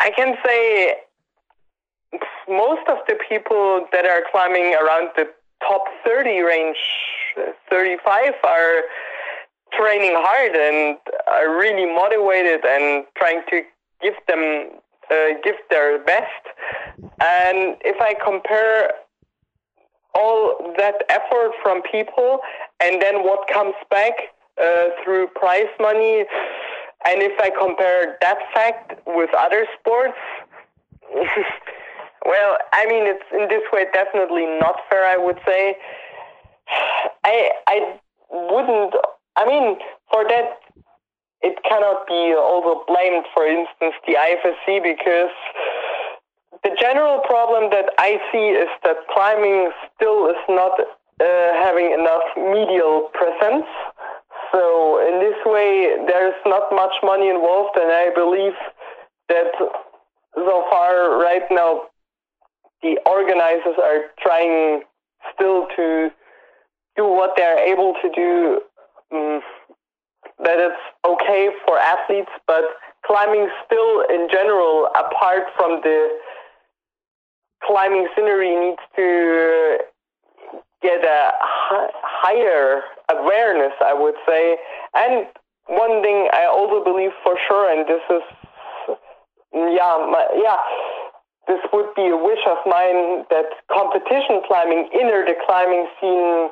[0.00, 0.96] I can say
[2.48, 5.26] most of the people that are climbing around the
[5.66, 6.76] top 30 range,
[7.70, 8.82] 35, are
[9.72, 10.98] training hard and
[11.32, 13.62] are really motivated and trying to
[14.02, 14.70] give them
[15.10, 16.44] uh, give their best.
[17.20, 18.90] And if I compare
[20.14, 22.40] all that effort from people
[22.80, 24.12] and then what comes back
[24.60, 26.24] uh, through prize money.
[27.04, 30.18] And if I compare that fact with other sports,
[32.24, 35.76] well, I mean, it's in this way definitely not fair, I would say.
[37.24, 37.98] I, I
[38.30, 38.94] wouldn't,
[39.36, 39.78] I mean,
[40.12, 40.58] for that,
[41.42, 45.34] it cannot be also blamed, for instance, the IFSC because
[46.62, 51.24] the general problem that I see is that climbing still is not uh,
[51.58, 53.66] having enough medial presence.
[54.52, 58.54] So in this way, there's not much money involved, and I believe
[59.28, 59.52] that
[60.34, 61.82] so far, right now,
[62.82, 64.82] the organizers are trying
[65.34, 66.10] still to
[66.96, 68.60] do what they're able to do.
[69.12, 69.40] Um,
[70.42, 72.64] that it's okay for athletes, but
[73.06, 76.08] climbing still, in general, apart from the
[77.66, 79.78] climbing scenery needs to
[80.82, 84.56] get a higher awareness, I would say.
[84.94, 85.26] And
[85.66, 88.22] one thing I also believe for sure, and this is,
[89.54, 90.58] yeah, my, yeah,
[91.46, 96.50] this would be a wish of mine that competition climbing, inner the climbing scene,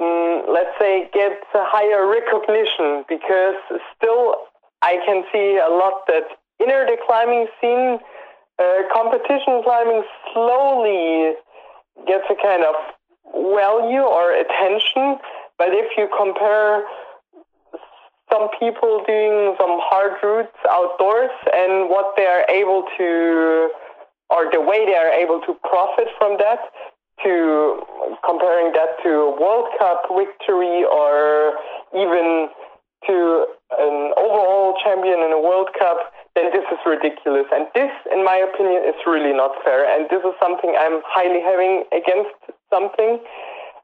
[0.00, 3.58] um, let's say, gets a higher recognition because
[3.94, 4.36] still
[4.82, 6.26] I can see a lot that
[6.60, 7.98] inner the climbing scene
[8.58, 11.34] uh, competition climbing slowly
[12.06, 12.74] gets a kind of
[13.32, 15.18] value or attention,
[15.58, 16.84] but if you compare
[18.30, 23.70] some people doing some hard routes outdoors and what they are able to,
[24.30, 26.58] or the way they are able to profit from that,
[27.22, 27.80] to
[28.26, 31.54] comparing that to a World Cup victory or
[31.94, 32.48] even
[33.06, 33.46] to
[33.78, 35.98] an overall champion in a World Cup,
[36.34, 37.46] then this is ridiculous.
[37.52, 39.86] And this, in my opinion, is really not fair.
[39.86, 42.34] And this is something I'm highly having against
[42.70, 43.20] something.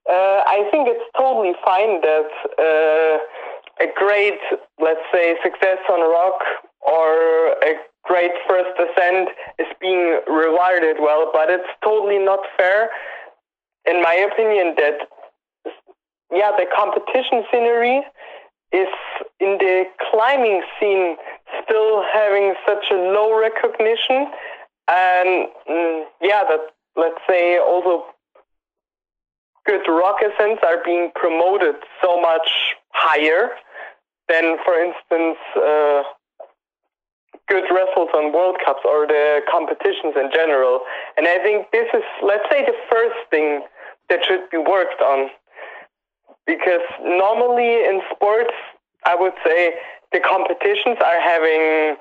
[0.08, 4.40] Uh, I think it's totally fine that uh, a great,
[4.82, 6.40] let's say, success on rock
[6.82, 12.90] or a great first ascent is being rewarded well, but it's totally not fair,
[13.86, 15.06] in my opinion, that
[16.32, 18.02] yeah, the competition scenery
[18.72, 18.88] is
[19.40, 21.16] in the climbing scene
[21.64, 24.30] still having such a low recognition.
[24.88, 26.60] And mm, yeah that
[26.96, 28.04] let's say also
[29.66, 33.50] good rock ascents are being promoted so much higher
[34.28, 36.02] than for instance uh,
[37.48, 40.80] good results on world cups or the competitions in general.
[41.16, 43.62] And i think this is let's say the first thing
[44.08, 45.30] that should be worked on.
[46.46, 48.54] Because normally in sports,
[49.04, 49.74] I would say
[50.12, 51.96] the competitions are having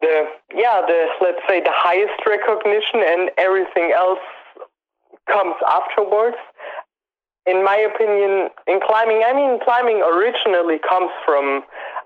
[0.00, 4.22] the yeah the let's say the highest recognition and everything else
[5.28, 6.36] comes afterwards.
[7.46, 11.62] In my opinion, in climbing, I mean climbing originally comes from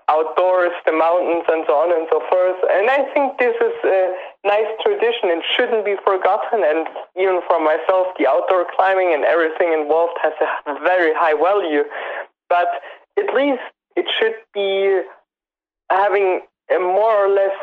[0.09, 2.59] outdoors, the mountains, and so on and so forth.
[2.67, 4.11] And I think this is a
[4.43, 6.65] nice tradition and shouldn't be forgotten.
[6.65, 10.33] And even for myself, the outdoor climbing and everything involved has
[10.67, 11.85] a very high value.
[12.49, 12.67] But
[13.15, 13.63] at least
[13.95, 15.07] it should be
[15.89, 17.55] having a more or less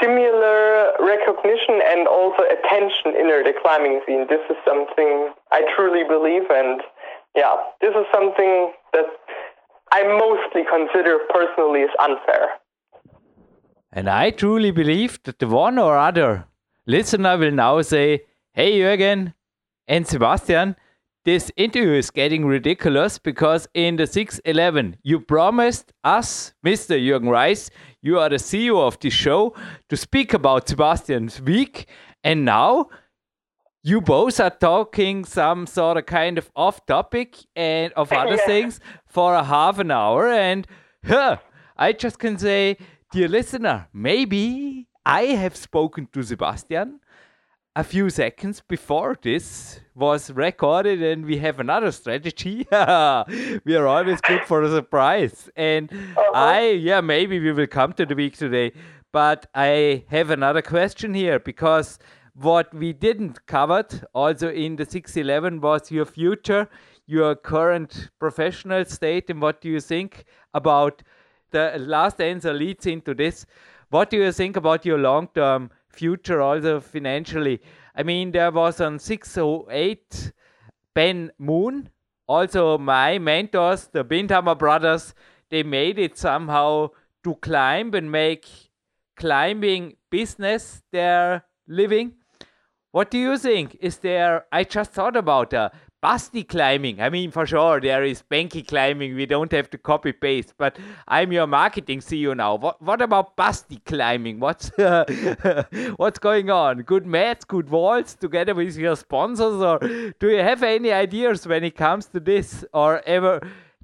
[0.00, 4.26] similar recognition and also attention in the climbing scene.
[4.28, 6.80] This is something I truly believe, and
[7.34, 9.06] yeah, this is something that
[9.92, 12.48] I mostly consider personally is unfair.
[13.92, 16.46] And I truly believe that the one or other
[16.86, 19.34] listener will now say, Hey Jürgen
[19.86, 20.76] and Sebastian,
[21.24, 26.98] this interview is getting ridiculous because in the 611 you promised us, Mr.
[26.98, 29.54] Jürgen Reis, you are the CEO of the show,
[29.88, 31.88] to speak about Sebastian's week.
[32.24, 32.88] And now
[33.82, 38.46] you both are talking some sort of kind of off topic and of other yeah.
[38.46, 40.28] things for a half an hour.
[40.28, 40.66] And
[41.04, 41.38] huh,
[41.76, 42.76] I just can say,
[43.12, 47.00] dear listener, maybe I have spoken to Sebastian
[47.78, 52.66] a few seconds before this was recorded and we have another strategy
[53.64, 56.32] we are always good for a surprise and uh-huh.
[56.34, 58.72] i yeah maybe we will come to the week today
[59.12, 62.00] but i have another question here because
[62.34, 66.68] what we didn't covered also in the 611 was your future,
[67.06, 71.02] your current professional state, and what do you think about
[71.50, 73.44] the last answer leads into this.
[73.90, 77.60] What do you think about your long term future, also financially?
[77.94, 80.32] I mean, there was on 608
[80.94, 81.90] Ben Moon,
[82.28, 85.14] also my mentors, the Bindhammer brothers,
[85.50, 86.90] they made it somehow
[87.24, 88.46] to climb and make
[89.16, 92.12] climbing business their living.
[92.92, 93.76] What do you think?
[93.80, 97.00] Is there, I just thought about uh, Basti climbing.
[97.00, 99.16] I mean, for sure, there is Banky climbing.
[99.16, 102.54] We don't have to copy paste, but I'm your marketing CEO now.
[102.54, 104.38] What, what about Basti climbing?
[104.38, 105.64] What's, uh,
[105.96, 106.82] what's going on?
[106.82, 109.60] Good mats, good walls together with your sponsors?
[109.60, 112.64] Or do you have any ideas when it comes to this?
[112.72, 113.40] Or ever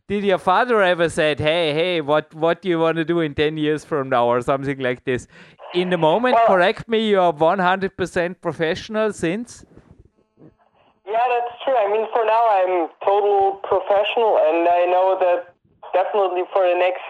[0.06, 3.34] did your father ever said, "Hey, hey, what what do you want to do in
[3.34, 5.26] 10 years from now or something like this?"
[5.74, 9.64] in the moment, correct me, you are 100% professional since?
[11.06, 11.76] Yeah, that's true.
[11.76, 15.54] I mean, for now, I'm total professional, and I know that
[15.92, 17.04] definitely for the next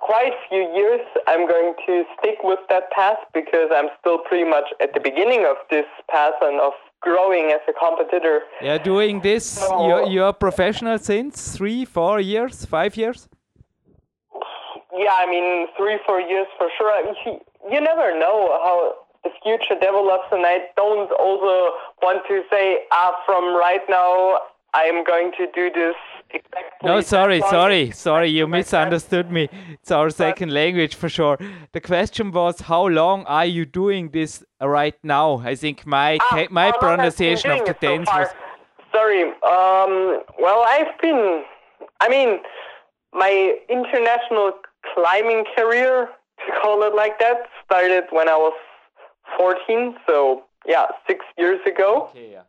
[0.00, 4.64] quite few years, I'm going to stick with that path because I'm still pretty much
[4.80, 8.42] at the beginning of this path and of growing as a competitor.
[8.60, 13.28] Yeah, doing this, so, you're, you're professional since three, four years, five years?
[14.96, 16.92] Yeah, I mean, three, four years for sure.
[17.70, 23.14] You never know how the future develops, and I don't also want to say, ah,
[23.26, 24.38] from right now,
[24.74, 25.94] I'm going to do this
[26.30, 26.88] exactly.
[26.88, 29.48] No, sorry, sorry, sorry, you misunderstood me.
[29.70, 31.38] It's our second but, language for sure.
[31.72, 35.38] The question was, how long are you doing this right now?
[35.38, 38.28] I think my ah, my pronunciation of the tense so was.
[38.92, 39.22] Sorry.
[39.22, 41.44] Um, well, I've been.
[42.00, 42.40] I mean,
[43.12, 44.52] my international
[44.92, 46.08] climbing career,
[46.46, 48.52] to call it like that, started when I was
[49.36, 49.96] 14.
[50.06, 52.08] So, yeah, six years ago.
[52.10, 52.42] Okay, yeah.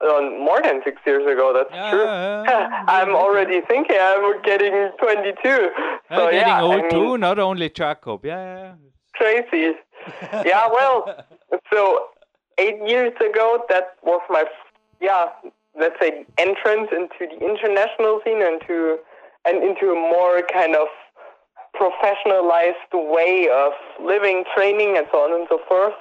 [0.00, 2.04] Uh, more than six years ago, that's yeah, true.
[2.04, 5.32] Yeah, I'm already thinking I'm getting 22.
[5.44, 8.24] So, getting yeah, old I mean, too, not only Jacob.
[8.24, 8.74] Yeah,
[9.14, 9.74] Crazy.
[10.46, 11.24] yeah, well,
[11.72, 12.06] so
[12.58, 14.44] eight years ago, that was my,
[15.00, 15.26] yeah,
[15.78, 18.98] let's say, entrance into the international scene and to
[19.44, 20.88] and into a more kind of
[21.78, 23.72] professionalized way of
[24.04, 25.94] living, training, and so on and so forth.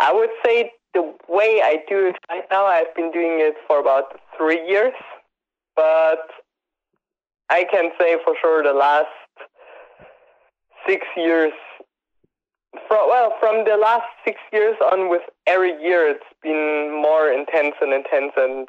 [0.00, 3.80] I would say the way I do it right now, I've been doing it for
[3.80, 4.94] about three years,
[5.74, 6.28] but
[7.50, 9.08] I can say for sure the last
[10.86, 11.52] six years.
[12.88, 17.74] From, well, from the last six years on, with every year, it's been more intense
[17.80, 18.68] and intense and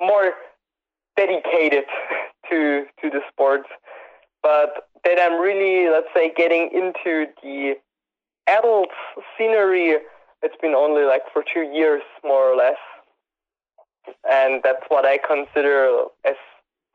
[0.00, 0.32] more
[1.16, 1.84] dedicated
[2.50, 3.62] to to the sport.
[4.42, 7.74] But that I'm really, let's say, getting into the
[8.46, 8.90] adult
[9.36, 9.98] scenery,
[10.42, 12.78] it's been only like for two years, more or less.
[14.28, 16.34] And that's what I consider as,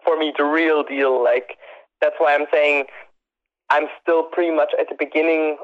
[0.03, 1.23] for me, the real deal.
[1.23, 1.57] Like,
[2.01, 2.85] that's why I'm saying
[3.69, 5.57] I'm still pretty much at the beginning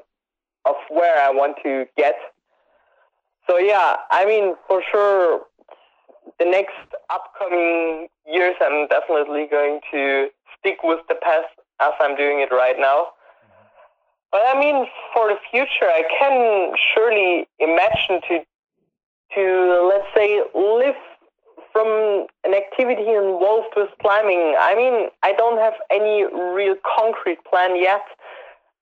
[0.66, 2.16] of where I want to get.
[3.50, 5.42] So, yeah, I mean, for sure,
[6.40, 6.76] the next
[7.10, 10.28] upcoming years, I'm definitely going to
[10.58, 11.46] stick with the path
[11.82, 13.08] as I'm doing it right now.
[14.32, 18.40] But I mean, for the future, I can surely imagine to,
[19.36, 20.96] to let's say, live
[21.74, 24.56] from an activity involved with climbing.
[24.60, 28.04] I mean, I don't have any real concrete plan yet.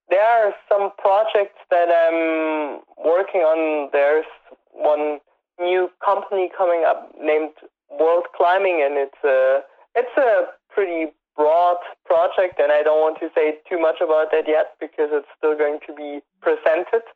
[0.09, 3.89] There are some projects that I'm working on.
[3.91, 4.25] There's
[4.71, 5.19] one
[5.59, 7.53] new company coming up named
[7.99, 9.61] World Climbing, and it's a
[9.95, 14.43] it's a pretty broad project, and I don't want to say too much about that
[14.45, 17.07] yet because it's still going to be presented.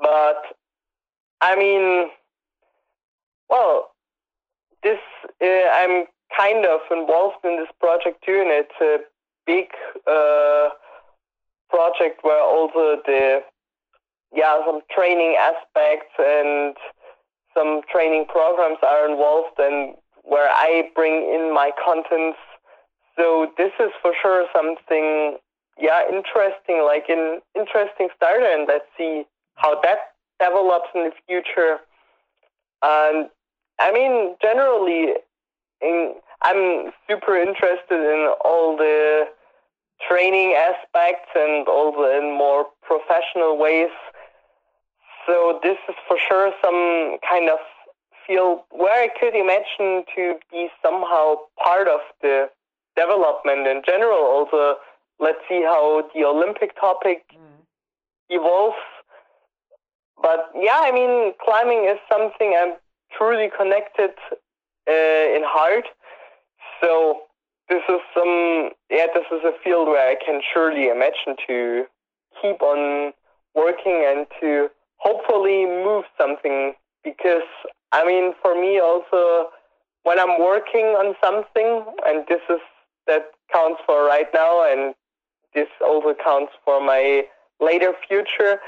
[0.00, 0.42] But
[1.40, 2.10] I mean,
[3.48, 3.90] well,
[4.82, 4.98] this
[5.40, 8.98] uh, I'm kind of involved in this project too, and it's a
[9.46, 9.66] big
[10.10, 10.70] uh,
[11.70, 13.42] project where also the
[14.34, 16.74] yeah some training aspects and
[17.54, 19.94] some training programs are involved and
[20.24, 22.38] where I bring in my contents.
[23.16, 25.38] So this is for sure something
[25.78, 29.98] yeah interesting, like an interesting starter, and let's see how that
[30.40, 31.78] develops in the future.
[32.82, 33.28] And
[33.78, 35.14] I mean, generally,
[35.80, 39.28] in, I'm super interested in all the
[40.08, 43.90] training aspects and all the in more professional ways.
[45.26, 47.58] So this is for sure some kind of
[48.26, 52.48] field where I could imagine to be somehow part of the
[52.96, 54.24] development in general.
[54.24, 54.76] Also,
[55.20, 57.62] let's see how the Olympic topic mm.
[58.30, 58.76] evolves.
[60.20, 62.74] But yeah, I mean, climbing is something I'm
[63.16, 64.14] truly connected
[64.88, 65.84] uh, in heart.
[66.80, 67.22] So
[67.68, 71.84] this is some yeah, this is a field where I can surely imagine to
[72.40, 73.12] keep on
[73.54, 74.68] working and to
[74.98, 77.48] hopefully move something because
[77.92, 79.50] I mean for me also
[80.04, 82.60] when I'm working on something and this is
[83.06, 84.94] that counts for right now and
[85.54, 87.24] this also counts for my
[87.60, 88.60] later future.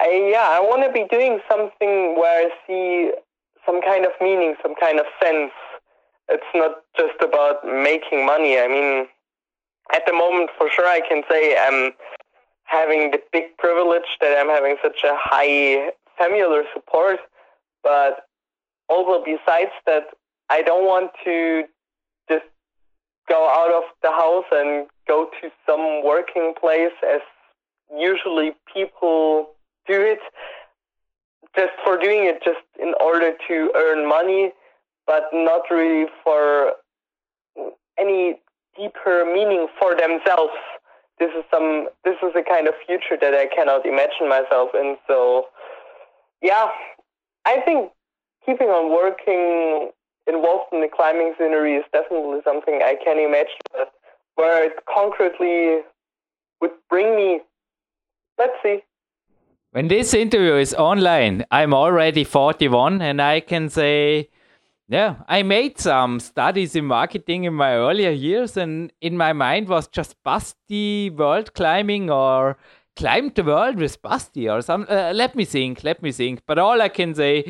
[0.00, 3.12] I yeah, I want to be doing something where I see
[3.64, 5.52] some kind of meaning, some kind of sense.
[6.28, 8.58] It's not just about making money.
[8.58, 9.06] I mean,
[9.94, 11.92] at the moment, for sure, I can say I'm
[12.64, 17.18] having the big privilege that I'm having such a high familiar support.
[17.82, 18.26] But
[18.88, 20.04] also, besides that,
[20.48, 21.64] I don't want to
[23.28, 27.20] go out of the house and go to some working place as
[27.96, 29.50] usually people
[29.86, 30.20] do it
[31.56, 34.52] just for doing it just in order to earn money,
[35.06, 36.72] but not really for
[37.98, 38.36] any
[38.76, 40.52] deeper meaning for themselves.
[41.18, 44.96] This is some this is a kind of future that I cannot imagine myself in.
[45.06, 45.46] So
[46.40, 46.68] yeah,
[47.44, 47.90] I think
[48.44, 49.90] keeping on working
[50.26, 53.62] involved in the climbing scenery is definitely something I can imagine.
[53.72, 53.92] But
[54.36, 55.80] where it concretely
[56.60, 57.40] would bring me,
[58.38, 58.80] let's see.
[59.72, 64.28] When this interview is online, I'm already 41 and I can say,
[64.88, 69.68] yeah, I made some studies in marketing in my earlier years and in my mind
[69.68, 72.58] was just Basti world climbing or
[72.96, 74.86] climb the world with Basti or some.
[74.90, 76.42] Uh, let me think, let me think.
[76.46, 77.44] But all I can say,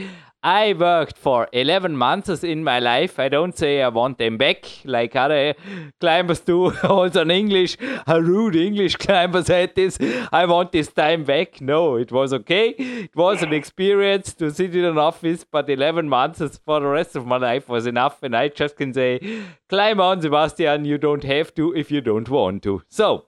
[0.44, 3.20] I worked for 11 months in my life.
[3.20, 5.54] I don't say I want them back like other
[6.00, 7.76] climbers do, also in English.
[8.08, 9.98] A rude English climber said this.
[10.32, 11.60] I want this time back.
[11.60, 12.70] No, it was okay.
[12.70, 17.14] It was an experience to sit in an office, but 11 months for the rest
[17.14, 18.20] of my life was enough.
[18.24, 20.84] And I just can say, climb on, Sebastian.
[20.84, 22.82] You don't have to if you don't want to.
[22.88, 23.26] So,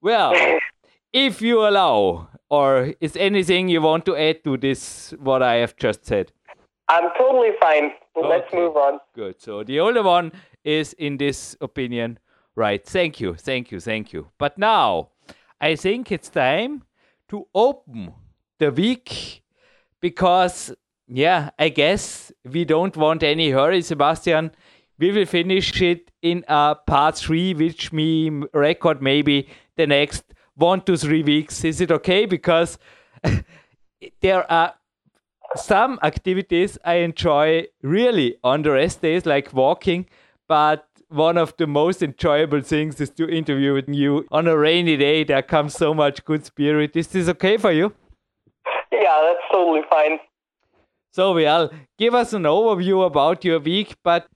[0.00, 0.34] well,
[1.12, 5.76] if you allow, or is anything you want to add to this, what I have
[5.76, 6.32] just said?
[6.88, 7.92] I'm totally fine.
[8.14, 9.00] Let's move on.
[9.14, 9.40] Good.
[9.40, 10.32] So the older one
[10.64, 12.18] is in this opinion
[12.54, 12.84] right.
[12.84, 13.34] Thank you.
[13.34, 13.80] Thank you.
[13.80, 14.28] Thank you.
[14.38, 15.10] But now
[15.60, 16.84] I think it's time
[17.28, 18.14] to open
[18.58, 19.42] the week
[20.00, 20.72] because
[21.08, 24.50] yeah, I guess we don't want any hurry, Sebastian.
[24.98, 30.24] We will finish it in a part three, which me record maybe the next
[30.54, 31.64] one to three weeks.
[31.64, 32.26] Is it okay?
[32.26, 32.78] Because
[34.20, 34.74] there are
[35.54, 40.06] some activities I enjoy really on the rest days, like walking,
[40.48, 44.96] but one of the most enjoyable things is to interview with you on a rainy
[44.96, 45.24] day.
[45.24, 46.96] There comes so much good spirit.
[46.96, 47.92] Is this okay for you?
[48.90, 50.18] Yeah, that's totally fine.
[51.12, 54.26] So, well, give us an overview about your week, but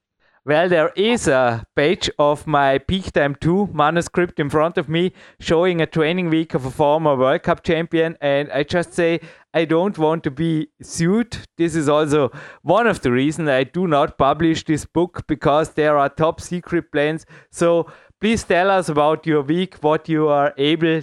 [0.47, 5.13] well, there is a page of my Peak Time 2 manuscript in front of me
[5.39, 8.17] showing a training week of a former World Cup champion.
[8.23, 9.21] And I just say,
[9.53, 11.37] I don't want to be sued.
[11.59, 12.31] This is also
[12.63, 16.91] one of the reasons I do not publish this book because there are top secret
[16.91, 17.27] plans.
[17.51, 21.03] So please tell us about your week, what you are able.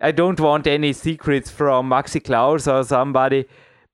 [0.00, 3.44] I don't want any secrets from Maxi Klaus or somebody,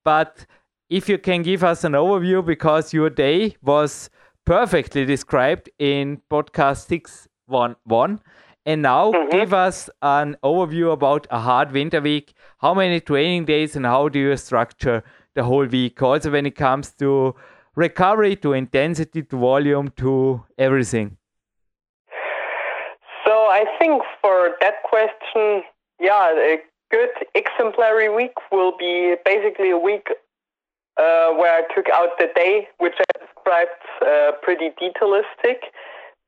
[0.05, 0.45] but
[0.89, 4.09] if you can give us an overview because your day was
[4.47, 8.21] perfectly described in podcast 611.
[8.65, 9.29] And now mm-hmm.
[9.29, 12.33] give us an overview about a hard winter week.
[12.59, 15.03] How many training days and how do you structure
[15.35, 16.01] the whole week?
[16.01, 17.35] Also, when it comes to
[17.75, 21.17] recovery, to intensity, to volume, to everything.
[23.25, 25.63] So, I think for that question,
[25.99, 30.07] yeah, a good exemplary week will be basically a week
[30.97, 33.71] uh, where I took out the day, which I described
[34.05, 35.57] uh, pretty detailistic,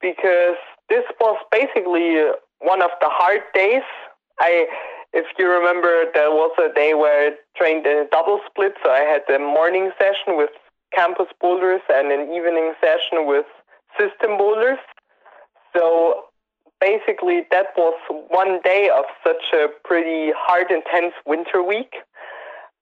[0.02, 0.58] because
[0.90, 2.24] this was basically
[2.60, 3.84] one of the hard days.
[4.40, 4.68] I,
[5.14, 8.74] if you remember, there was a day where I trained in a double split.
[8.84, 10.50] So I had a morning session with
[10.96, 13.46] campus boulders and an evening session with
[13.98, 14.80] system boulders.
[15.76, 16.24] So
[16.80, 17.96] basically, that was
[18.30, 21.96] one day of such a pretty hard, intense winter week.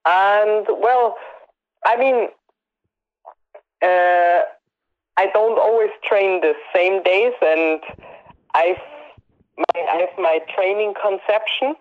[0.05, 1.15] And well,
[1.85, 2.27] I mean,
[3.81, 4.41] uh,
[5.17, 7.81] I don't always train the same days, and
[8.53, 8.77] I've
[9.57, 11.75] my, I have my training conception,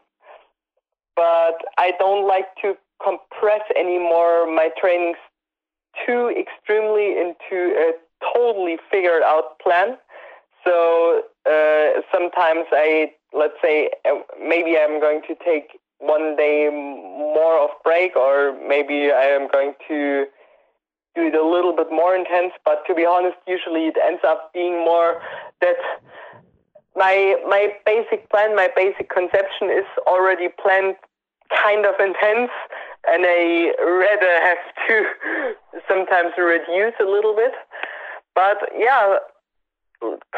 [1.14, 5.18] but I don't like to compress anymore my trainings
[6.06, 7.92] too extremely into a
[8.34, 9.96] totally figured out plan.
[10.64, 17.58] So uh, sometimes I, let's say, uh, maybe I'm going to take one day more
[17.62, 20.26] of break, or maybe I am going to
[21.16, 22.52] do it a little bit more intense.
[22.64, 25.20] But to be honest, usually it ends up being more
[25.60, 25.76] that
[26.94, 30.96] my my basic plan, my basic conception is already planned
[31.50, 32.50] kind of intense,
[33.08, 35.04] and I rather have to
[35.88, 37.52] sometimes reduce a little bit.
[38.34, 39.16] But yeah,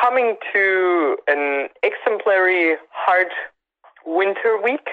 [0.01, 3.29] coming to an exemplary hard
[4.07, 4.89] winter week,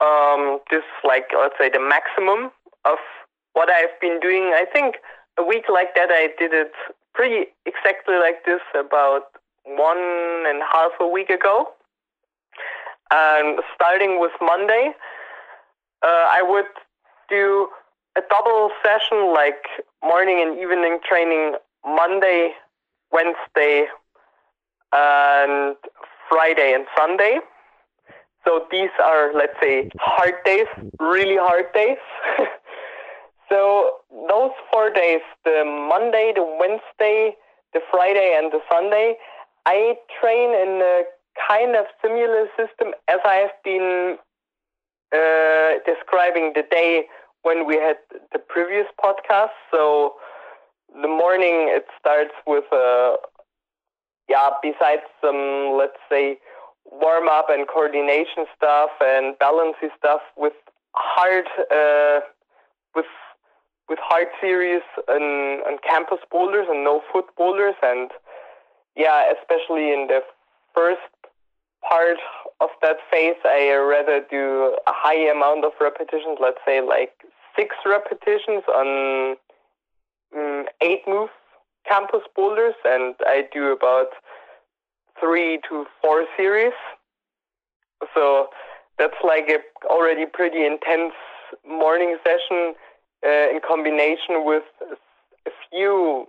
[0.00, 2.50] um, just like let's say the maximum
[2.84, 2.98] of
[3.58, 4.54] what I've been doing.
[4.54, 4.98] I think
[5.36, 6.70] a week like that, I did it
[7.12, 9.34] pretty exactly like this about
[9.64, 9.98] one
[10.46, 11.66] and a half a week ago.
[13.10, 14.92] And starting with Monday,
[16.06, 16.70] uh, I would
[17.28, 17.68] do
[18.16, 19.66] a double session like
[20.04, 21.54] morning and evening training
[21.84, 22.52] Monday,
[23.10, 23.86] Wednesday,
[24.92, 25.74] and
[26.28, 27.40] Friday and Sunday.
[28.44, 30.68] So these are, let's say, hard days,
[31.00, 31.98] really hard days.
[33.48, 33.92] so
[34.28, 37.36] those four days, the Monday, the Wednesday,
[37.72, 39.16] the Friday, and the Sunday,
[39.66, 41.02] I train in a
[41.48, 44.18] kind of similar system as I have been
[45.12, 47.04] uh, describing the day
[47.42, 47.96] when we had
[48.32, 49.56] the previous podcast.
[49.70, 50.14] So
[51.00, 53.16] the morning it starts with a uh,
[54.28, 56.38] yeah, besides some let's say
[56.84, 60.54] warm up and coordination stuff and balancing stuff with
[60.94, 62.20] hard uh,
[62.94, 63.06] with
[63.88, 67.74] with hard series and, and campus boulders and no foot boulders.
[67.82, 68.10] And
[68.96, 70.20] yeah, especially in the
[70.74, 71.00] first
[71.88, 72.18] part
[72.60, 77.12] of that phase, I rather do a high amount of repetitions, let's say like
[77.56, 79.36] six repetitions on
[80.36, 81.30] um, eight move
[81.88, 84.08] campus boulders, and I do about
[85.18, 86.74] three to four series.
[88.14, 88.48] So
[88.98, 91.14] that's like a already pretty intense
[91.66, 92.74] morning session
[93.24, 94.64] uh, in combination with
[95.46, 96.26] a few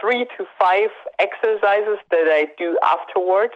[0.00, 3.54] three to five exercises that I do afterwards.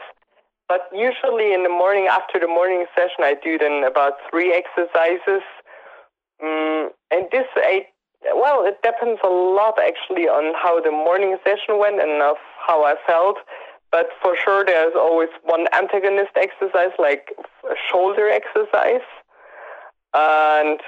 [0.69, 5.43] But usually in the morning, after the morning session, I do then about three exercises.
[6.43, 7.87] Um, and this, I,
[8.35, 12.37] well, it depends a lot actually on how the morning session went and of
[12.67, 13.37] how I felt.
[13.93, 17.29] But for sure, there's always one antagonist exercise, like
[17.65, 19.07] a shoulder exercise.
[20.15, 20.81] And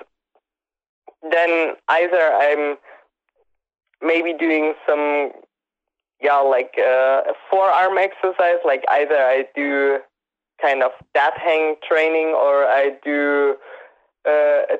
[1.33, 2.77] then either I'm
[4.03, 5.33] maybe doing some
[6.21, 9.99] yeah like uh, a forearm exercise like either i do
[10.61, 13.57] kind of that hang training or i do
[14.27, 14.79] uh, a,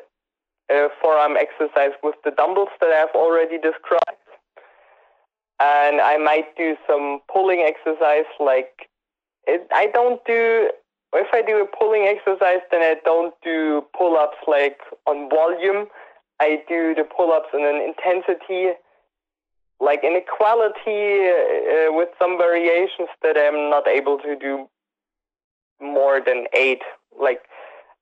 [0.71, 4.03] a forearm exercise with the dumbbells that i've already described.
[5.59, 8.89] And i might do some pulling exercise like
[9.47, 10.71] it, i don't do
[11.15, 15.87] if i do a pulling exercise then i don't do pull-ups like on volume
[16.41, 18.73] i do the pull-ups in an intensity
[19.81, 24.69] like inequality uh, with some variations that I'm not able to do
[25.81, 26.83] more than eight.
[27.19, 27.41] Like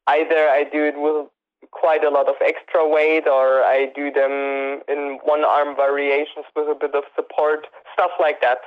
[0.07, 1.29] either I do it with
[1.71, 6.69] quite a lot of extra weight or I do them in one arm variations with
[6.69, 8.59] a bit of support, stuff like that.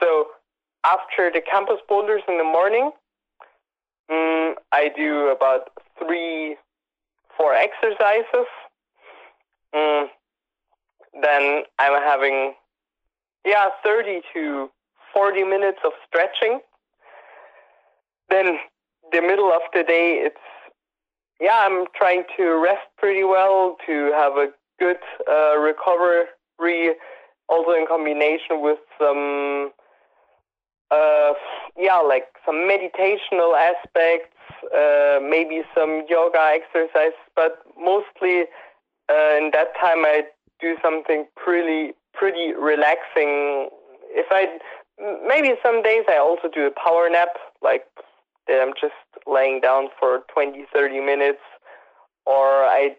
[0.00, 0.26] So
[0.84, 2.90] after the campus boulders in the morning,
[4.10, 6.56] um, I do about three,
[7.36, 8.46] four exercises.
[9.74, 10.08] Um,
[11.22, 12.54] then I'm having,
[13.44, 14.70] yeah, 30 to
[15.12, 16.60] 40 minutes of stretching.
[18.28, 18.58] Then
[19.12, 20.36] the middle of the day, it's,
[21.40, 24.48] yeah, I'm trying to rest pretty well to have a
[24.78, 24.98] good
[25.30, 26.94] uh, recovery,
[27.48, 29.70] also in combination with some,
[30.90, 31.32] uh,
[31.78, 34.34] yeah, like some meditational aspects,
[34.74, 38.44] uh, maybe some yoga exercises, but mostly
[39.10, 40.24] uh, in that time I
[40.60, 43.68] do something pretty pretty relaxing.
[44.10, 44.58] If I
[45.26, 47.28] maybe some days I also do a power nap,
[47.62, 47.84] like
[48.48, 48.94] that I'm just
[49.26, 51.42] laying down for 20, 30 minutes,
[52.24, 52.96] or I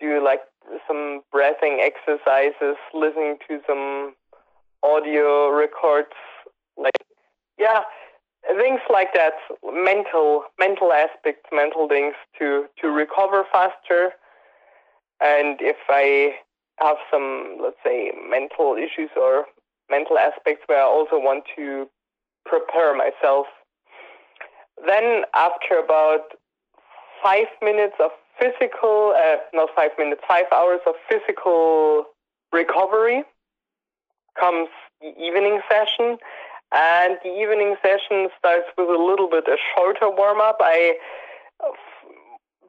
[0.00, 0.40] do like
[0.86, 4.14] some breathing exercises, listening to some
[4.82, 6.14] audio records,
[6.76, 7.04] like
[7.58, 7.80] yeah,
[8.48, 9.34] things like that.
[9.64, 14.12] Mental, mental aspects, mental things to to recover faster.
[15.20, 16.34] And if I
[16.78, 19.46] have some, let's say, mental issues or
[19.90, 21.88] mental aspects where I also want to
[22.44, 23.46] prepare myself,
[24.86, 26.32] then after about
[27.22, 32.04] five minutes of physical, uh, not five minutes, five hours of physical
[32.52, 33.24] recovery
[34.38, 34.68] comes
[35.00, 36.18] the evening session.
[36.74, 40.58] And the evening session starts with a little bit a shorter warm up.
[40.60, 40.94] I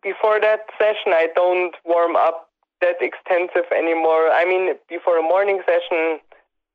[0.04, 2.50] before that session, I don't warm up
[2.82, 4.30] that extensive anymore.
[4.32, 6.20] I mean, before a morning session,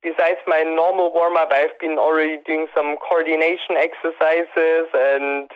[0.02, 5.48] besides my normal warm up, I've been already doing some coordination exercises and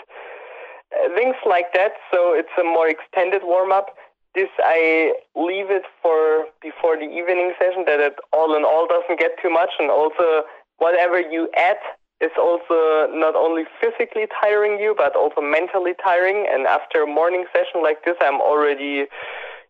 [0.94, 1.92] uh, things like that.
[2.12, 3.96] So it's a more extended warm up.
[4.34, 9.18] This I leave it for before the evening session that it all in all doesn't
[9.18, 10.44] get too much, and also
[10.76, 11.80] whatever you add
[12.20, 16.46] is also not only physically tiring you but also mentally tiring.
[16.50, 19.06] And after a morning session like this, I'm already,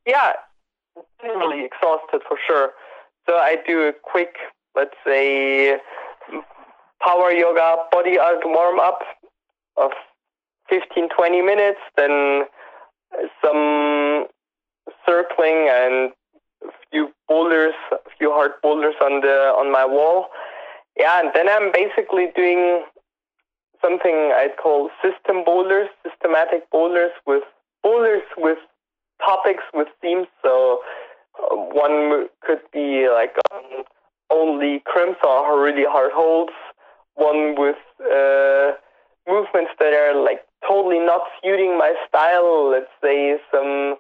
[0.06, 0.32] yeah,
[1.22, 2.70] really exhausted for sure.
[3.26, 4.36] So I do a quick,
[4.76, 5.76] let's say,
[7.02, 9.00] power yoga body art warm up
[9.76, 9.90] of
[10.68, 12.44] 15, 20 minutes, then
[13.42, 14.26] some
[15.06, 16.12] circling and
[16.64, 20.26] a few boulders, a few hard boulders on the on my wall.
[20.96, 22.82] Yeah, and then I'm basically doing
[23.82, 27.42] something I'd call system boulders, systematic boulders with
[27.82, 28.58] boulders with
[29.24, 30.26] topics with themes.
[30.42, 30.80] So
[31.38, 33.84] uh, one could be like um,
[34.30, 36.52] only crimps or really hard holds.
[37.14, 38.72] One with uh,
[39.28, 42.70] movements that are like totally not suiting my style.
[42.70, 43.96] Let's say some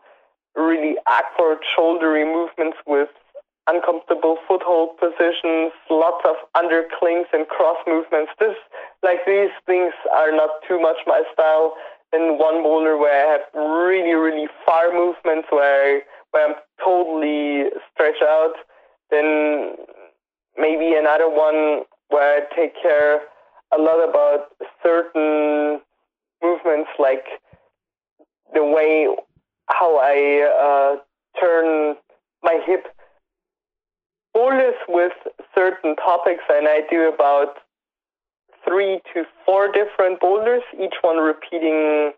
[0.56, 2.55] really awkward shouldery movements
[7.56, 8.32] cross movements.
[8.38, 8.56] This,
[9.02, 11.74] like these things are not too much my style.
[12.12, 18.22] In one boulder where I have really, really far movements where, where I'm totally stretched
[18.22, 18.54] out,
[19.10, 19.74] then
[20.56, 23.20] maybe another one where I take care
[23.76, 24.46] a lot about
[24.82, 25.80] certain
[26.42, 27.24] movements like
[28.54, 29.08] the way
[29.68, 31.96] how I uh, turn
[32.42, 32.86] my hip
[34.32, 35.12] boulders with
[35.54, 37.56] certain topics, and I do about
[38.66, 42.12] three to four different boulders, each one repeating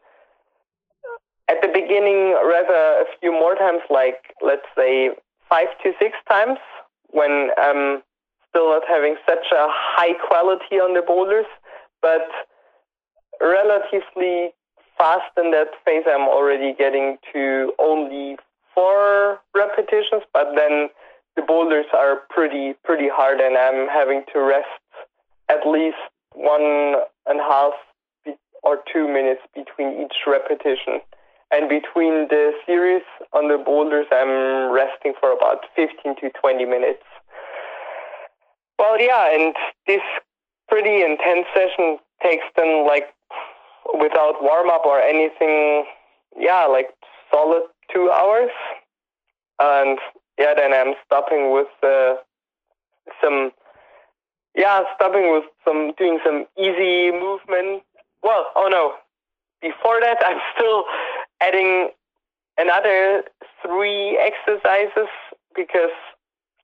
[1.48, 5.10] at the beginning rather a few more times, like let's say
[5.48, 6.58] five to six times
[7.10, 8.02] when I'm
[8.48, 11.46] still not having such a high quality on the boulders,
[12.02, 12.28] but
[13.40, 14.50] relatively
[14.96, 18.36] fast in that phase, I'm already getting to only
[18.74, 20.88] four repetitions, but then
[21.36, 24.66] the boulders are pretty pretty hard, and I'm having to rest
[25.48, 25.96] at least
[26.34, 27.72] one and a half
[28.62, 31.00] or two minutes between each repetition.
[31.50, 33.02] And between the series
[33.32, 37.02] on the boulders, I'm resting for about 15 to 20 minutes.
[38.78, 39.54] Well, yeah, and
[39.86, 40.02] this
[40.68, 43.08] pretty intense session takes then like
[43.94, 45.84] without warm up or anything,
[46.38, 46.90] yeah, like
[47.30, 48.50] solid two hours.
[49.60, 49.98] And
[50.38, 52.14] yeah, then I'm stopping with uh,
[53.22, 53.50] some,
[54.54, 57.82] yeah, stopping with some, doing some easy movement.
[58.22, 58.94] Well, oh no,
[59.60, 60.84] before that, I'm still
[61.40, 61.90] adding
[62.58, 63.22] another
[63.64, 65.08] three exercises
[65.54, 65.94] because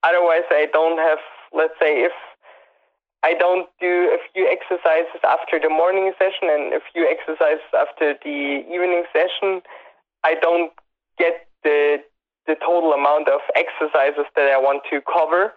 [0.03, 1.18] otherwise I don't have,
[1.53, 2.12] let's say, if
[3.24, 8.12] I don't do a few exercises after the morning session and a few exercises after
[8.22, 9.62] the evening session.
[10.22, 10.70] I don't
[11.18, 12.04] get the
[12.46, 15.54] the total amount of exercises that I want to cover.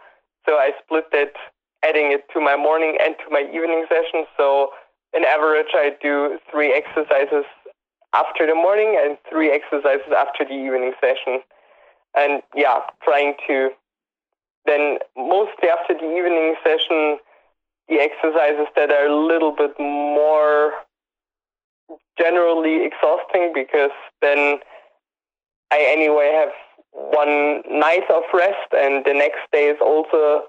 [0.47, 1.36] So I split it,
[1.84, 4.24] adding it to my morning and to my evening session.
[4.38, 4.72] So
[5.13, 7.43] in average, I do three exercises
[8.15, 11.43] after the morning and three exercises after the evening session.
[12.15, 13.72] And yeah, trying to
[14.65, 17.20] then mostly after the evening session
[17.90, 20.74] the exercises that are a little bit more
[22.20, 24.60] generally exhausting because then
[25.72, 26.54] I anyway have
[26.92, 30.44] one night of rest and the next day is also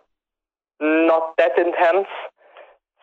[0.81, 2.09] not that intense.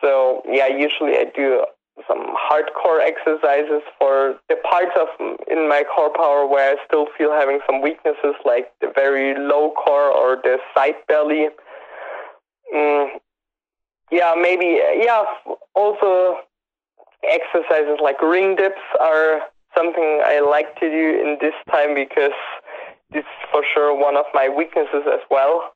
[0.00, 1.64] So yeah, usually I do
[2.06, 5.08] some hardcore exercises for the parts of
[5.50, 9.72] in my core power where I still feel having some weaknesses like the very low
[9.72, 11.48] core or the side belly.
[12.74, 13.08] Mm,
[14.10, 15.24] yeah, maybe uh, yeah.
[15.74, 16.36] Also,
[17.22, 19.40] exercises like ring dips are
[19.76, 22.32] something I like to do in this time because
[23.14, 25.72] is for sure one of my weaknesses as well.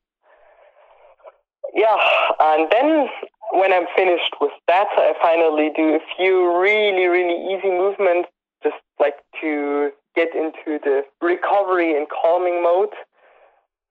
[1.75, 1.97] Yeah,
[2.41, 3.07] and then
[3.53, 8.29] when I'm finished with that, I finally do a few really, really easy movements,
[8.63, 12.91] just like to get into the recovery and calming mode.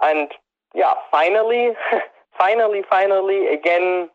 [0.02, 0.30] And
[0.76, 1.70] yeah, finally,
[2.38, 4.10] finally, finally, again,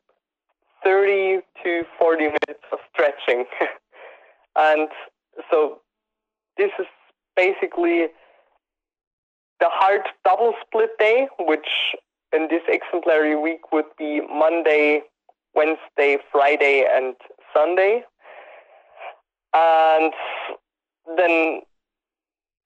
[0.84, 3.46] 30 to 40 minutes of stretching.
[4.56, 4.88] and
[5.50, 5.80] so
[6.56, 6.86] this is
[7.36, 8.06] basically
[9.60, 11.94] the hard double split day, which
[12.32, 15.02] in this exemplary week would be Monday,
[15.54, 17.14] Wednesday, Friday, and
[17.54, 18.02] Sunday.
[19.54, 20.12] And
[21.16, 21.60] then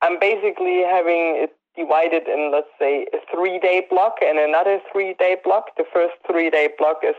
[0.00, 5.14] I'm basically having it divided in, let's say, a three day block and another three
[5.18, 5.76] day block.
[5.76, 7.14] The first three day block is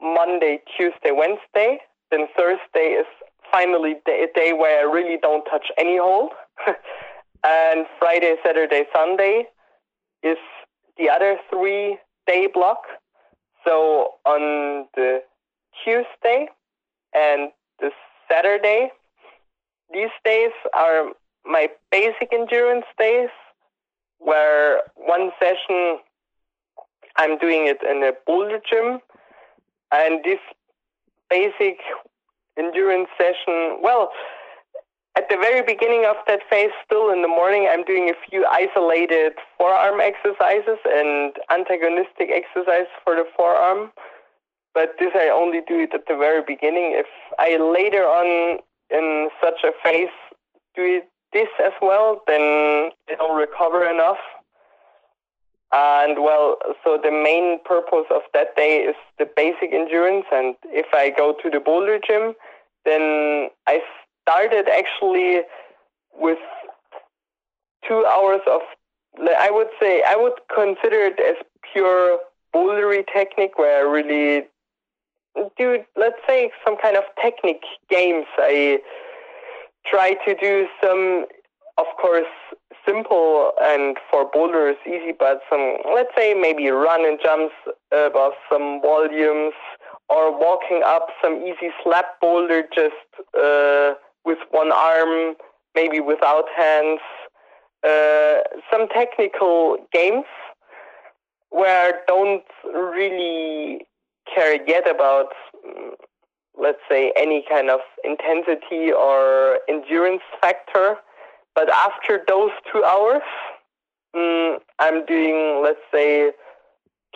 [0.00, 1.78] Monday, Tuesday, Wednesday.
[2.10, 3.06] Then Thursday is
[3.50, 6.32] finally a day where I really don't touch any hold.
[7.44, 9.44] and Friday, Saturday, Sunday
[10.22, 10.38] is
[10.98, 12.82] the other three day block.
[13.64, 15.22] So on the
[15.84, 16.48] Tuesday
[17.14, 17.90] and the
[18.30, 18.90] Saturday,
[19.92, 21.12] these days are
[21.44, 23.28] my basic endurance days,
[24.18, 25.98] where one session
[27.16, 29.00] I'm doing it in a boulder gym,
[29.92, 30.40] and this
[31.30, 31.78] basic
[32.58, 34.10] endurance session, well,
[35.16, 38.46] at the very beginning of that phase, still in the morning, I'm doing a few
[38.46, 43.92] isolated forearm exercises and antagonistic exercise for the forearm.
[44.74, 46.92] But this I only do it at the very beginning.
[46.92, 47.06] If
[47.38, 48.58] I later on
[48.90, 50.12] in such a phase
[50.74, 54.18] do it, this as well, then I don't recover enough.
[55.72, 60.26] And well, so the main purpose of that day is the basic endurance.
[60.32, 62.34] And if I go to the boulder gym,
[62.84, 63.80] then I
[64.22, 65.42] started actually
[66.14, 66.38] with
[67.86, 68.60] two hours of,
[69.38, 71.36] I would say, I would consider it as
[71.72, 72.18] pure
[72.54, 74.46] bouldery technique where I really
[75.58, 78.26] do, let's say, some kind of technique games.
[78.38, 78.78] I
[79.84, 81.26] try to do some,
[81.76, 82.24] of course,
[82.86, 87.54] simple and for boulders easy, but some, let's say, maybe run and jumps
[87.92, 89.54] above some volumes
[90.08, 92.94] or walking up some easy slab boulder just
[93.38, 95.34] uh, with one arm,
[95.74, 97.00] maybe without hands.
[97.86, 98.38] Uh,
[98.70, 100.24] some technical games
[101.50, 103.86] where I don't really
[104.32, 105.28] care yet about,
[106.60, 110.96] let's say, any kind of intensity or endurance factor.
[111.56, 113.22] But after those two hours,
[114.14, 116.32] um, I'm doing, let's say,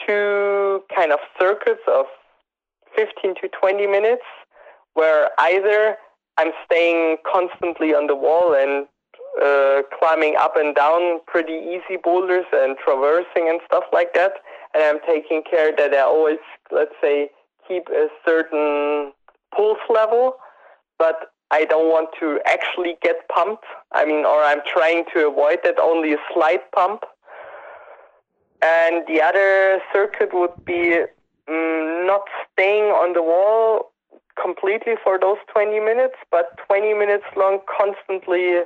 [0.07, 2.07] two kind of circuits of
[2.97, 4.23] 15 to 20 minutes
[4.95, 5.97] where either
[6.39, 8.87] I'm staying constantly on the wall and
[9.45, 14.33] uh, climbing up and down pretty easy boulders and traversing and stuff like that.
[14.75, 16.39] And I'm taking care that I always,
[16.73, 17.29] let's say,
[17.69, 19.13] keep a certain
[19.55, 20.37] pulse level,
[20.99, 23.65] but I don't want to actually get pumped.
[23.93, 27.05] I mean, or I'm trying to avoid that, only a slight pump.
[28.63, 30.95] And the other circuit would be
[31.49, 32.23] um, not
[32.53, 33.91] staying on the wall
[34.41, 38.61] completely for those 20 minutes, but 20 minutes long, constantly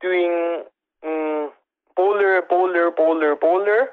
[0.00, 0.64] doing
[1.04, 1.50] um,
[1.96, 3.88] bowler, bowler, bowler, bowler.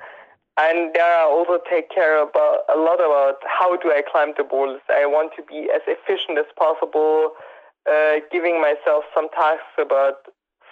[0.57, 4.43] And there I also take care about a lot about how do I climb the
[4.43, 4.81] boulders.
[4.89, 7.31] I want to be as efficient as possible,
[7.89, 10.27] uh, giving myself some tasks about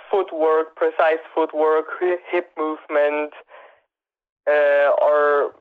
[0.10, 1.86] footwork, precise footwork,
[2.30, 3.34] hip movement,
[4.48, 5.54] uh, or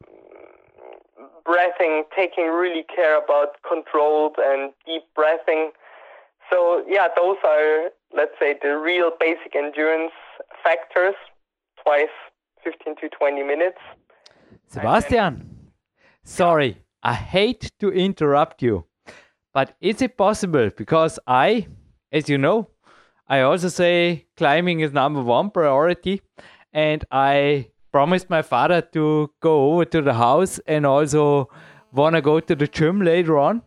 [1.44, 5.70] breathing, taking really care about controlled and deep breathing.
[6.51, 10.12] So yeah, those are let's say the real basic endurance
[10.62, 11.14] factors.
[11.82, 12.09] Twice
[12.62, 13.78] 15 to 20 minutes.
[14.66, 15.70] Sebastian,
[16.24, 18.84] sorry, I hate to interrupt you,
[19.53, 20.70] but is it possible?
[20.76, 21.66] Because I,
[22.12, 22.70] as you know,
[23.28, 26.22] I also say climbing is number one priority,
[26.72, 31.48] and I promised my father to go over to the house and also
[31.92, 33.62] want to go to the gym later on.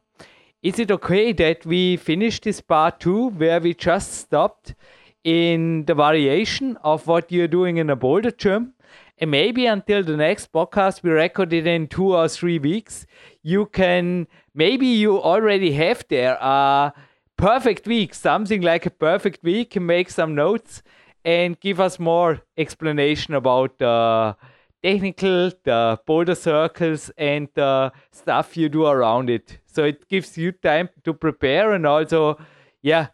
[0.61, 4.75] Is it okay that we finish this part two where we just stopped
[5.23, 8.73] in the variation of what you're doing in a boulder gym?
[9.19, 13.05] And maybe until the next podcast we record it in two or three weeks,
[13.41, 16.93] you can maybe you already have there a
[17.37, 20.81] perfect week, something like a perfect week, make some notes
[21.23, 24.33] and give us more explanation about uh,
[24.81, 29.59] technical, the boulder circles, and the stuff you do around it.
[29.65, 32.37] So it gives you time to prepare, and also,
[32.81, 33.07] yeah,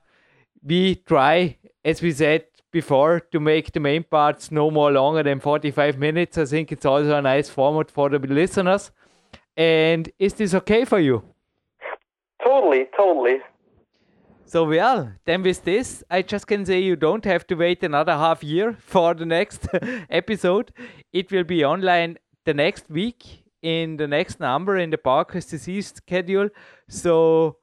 [0.64, 5.40] we try, as we said before, to make the main parts no more longer than
[5.40, 6.38] 45 minutes.
[6.38, 8.92] I think it's also a nice format for the listeners.
[9.58, 11.24] And is this okay for you?
[12.44, 13.40] Totally, totally.
[14.46, 18.14] So well, then with this, I just can say you don't have to wait another
[18.14, 19.68] half year for the next
[20.10, 20.72] episode.
[21.14, 25.94] It will be online the next week in the next number in the PowerQuest disease
[25.96, 26.50] schedule.
[26.88, 27.58] So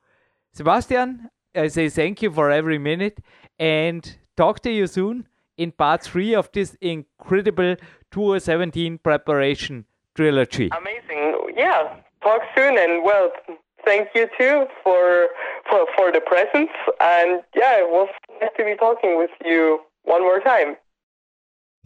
[0.52, 3.18] Sebastian, I say thank you for every minute
[3.58, 5.26] and talk to you soon
[5.56, 7.76] in part three of this incredible
[8.10, 9.84] 2017 preparation
[10.14, 10.70] trilogy.
[10.72, 11.54] Amazing.
[11.56, 11.96] Yeah.
[12.22, 13.30] Talk soon and well
[13.84, 15.28] thank you too for
[15.70, 16.70] for for the presence.
[17.00, 18.08] And yeah, it was
[18.40, 20.76] nice to be talking with you one more time.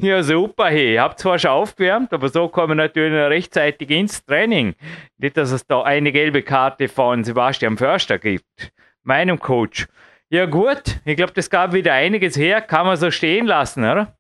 [0.03, 0.95] Ja, super, hey.
[0.95, 4.75] Ich habe zwar schon aufgewärmt, aber so kommen wir natürlich rechtzeitig ins Training.
[5.19, 8.73] Nicht, dass es da eine gelbe Karte von Sebastian Förster gibt,
[9.03, 9.87] meinem Coach.
[10.33, 14.15] Ja, gut, ich glaube, das gab wieder einiges her, kann man so stehen lassen, oder?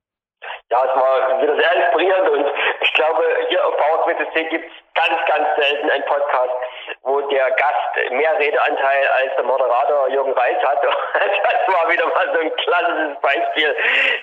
[0.68, 2.46] Ja, es war wieder sehr inspirierend und
[2.80, 6.54] ich glaube, hier auf PowerQuest gibt es ganz, ganz selten einen Podcast,
[7.02, 10.82] wo der Gast mehr Redeanteil als der Moderator Jürgen Reis hat.
[11.14, 13.76] Das war wieder mal so ein klassisches Beispiel,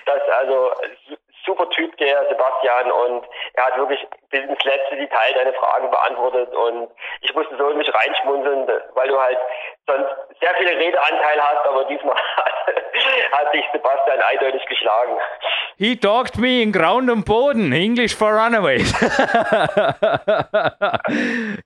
[0.04, 0.72] dass also
[1.44, 6.54] super Typ, der Sebastian, und er hat wirklich bis ins letzte Detail deine Fragen beantwortet
[6.54, 6.90] und
[7.22, 9.38] ich musste so in mich reinschmunzeln, weil du halt
[9.86, 10.10] sonst
[10.40, 12.16] sehr viel Redeanteil hast, aber diesmal
[13.32, 15.18] hat sich Sebastian eindeutig geschlagen.
[15.80, 18.90] He talked me in Ground und Boden, English for Runaways.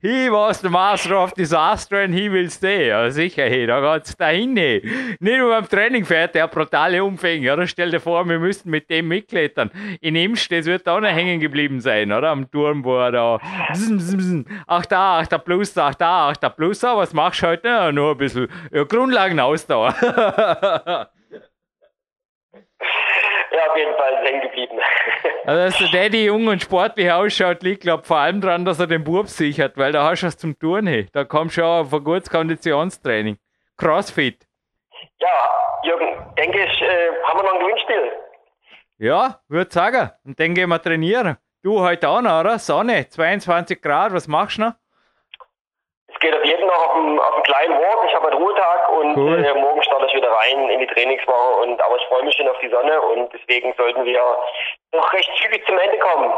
[0.02, 2.88] he was the master of disaster and he will stay.
[2.88, 4.54] Ja, sicher, hey, da geht's dahin.
[4.54, 4.82] Hey.
[5.18, 7.66] Nicht nur beim Training fährt der brutale Umfänge, oder?
[7.66, 9.70] Stell dir vor, wir müssten mit dem mitklettern.
[10.02, 12.32] In Imst, das wird auch noch hängen geblieben sein, oder?
[12.32, 13.38] Am Turm, wo er da.
[14.66, 16.84] Ach da, ach da Plus, ach da, ach da Plus.
[16.84, 17.68] Aber was machst du heute?
[17.68, 21.08] Ja, nur ein bisschen ja, Grundlagenausdauer.
[23.52, 24.78] Ja, auf jeden Fall hängen geblieben.
[25.44, 28.86] Also, dass der Daddy jung und sportlich ausschaut, liegt, glaube vor allem daran, dass er
[28.86, 30.86] den Bub sichert, weil da hast du was zum Tun.
[30.86, 31.08] Hey.
[31.12, 33.38] Da kommt schon auf ein gutes Konditionstraining.
[33.76, 34.46] Crossfit.
[35.18, 35.28] Ja,
[35.82, 38.12] Jürgen, denke ich, äh, haben wir noch ein Gewinnspiel.
[38.98, 40.10] Ja, würde sagen.
[40.24, 41.36] Und dann gehen wir trainieren.
[41.64, 42.60] Du heute auch noch, oder?
[42.60, 44.74] Sonne, 22 Grad, was machst du noch?
[46.22, 48.04] Es geht auf jeden noch auf einen, auf einen kleinen Walk.
[48.06, 49.44] Ich habe einen Ruhetag und cool.
[49.44, 51.62] äh, morgen starte ich wieder rein in die Trainingswoche.
[51.62, 54.20] Und, aber ich freue mich schon auf die Sonne und deswegen sollten wir
[54.92, 56.32] noch recht zügig zum Ende kommen.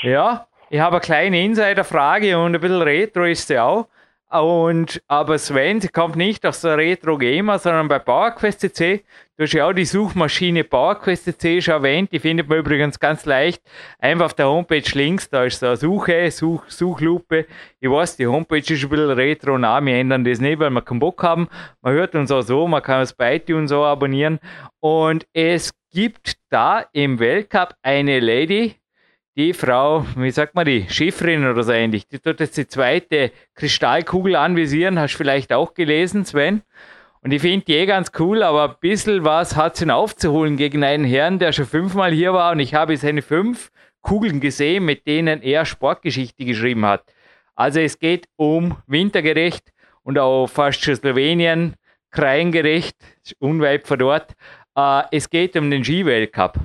[0.00, 3.84] Ja, ich habe eine kleine Insider-Frage und ein bisschen Retro ist sie auch.
[4.30, 9.02] Und, aber Sven, kommt nicht aus der Retro Gamer, sondern bei PowerQuest CC.
[9.38, 12.12] Du hast ja auch die Suchmaschine PowerQuest CC schon erwähnt.
[12.12, 13.62] Die findet man übrigens ganz leicht.
[13.98, 17.46] Einfach auf der Homepage links, da ist so eine Suche, Such, Suchlupe.
[17.80, 19.80] Ich weiß, die Homepage ist ein bisschen retro nah.
[19.80, 21.48] Wir ändern das nicht, weil wir keinen Bock haben.
[21.80, 24.40] Man hört uns auch so, man kann uns bei iTunes so abonnieren.
[24.80, 28.74] Und es gibt da im Weltcup eine Lady,
[29.38, 33.30] die Frau, wie sagt man die, Schifferin oder so ähnlich, die tut jetzt die zweite
[33.54, 36.62] Kristallkugel anvisieren, hast du vielleicht auch gelesen, Sven.
[37.22, 40.82] Und ich finde die eh ganz cool, aber ein bisschen was hat sie aufzuholen gegen
[40.82, 43.70] einen Herrn, der schon fünfmal hier war und ich habe seine fünf
[44.02, 47.04] Kugeln gesehen, mit denen er Sportgeschichte geschrieben hat.
[47.54, 49.72] Also es geht um wintergerecht
[50.02, 51.76] und auch fast schon Slowenien,
[52.10, 52.96] kreingerecht,
[53.38, 54.34] unweit von dort.
[54.76, 56.58] Äh, es geht um den Skiweltcup.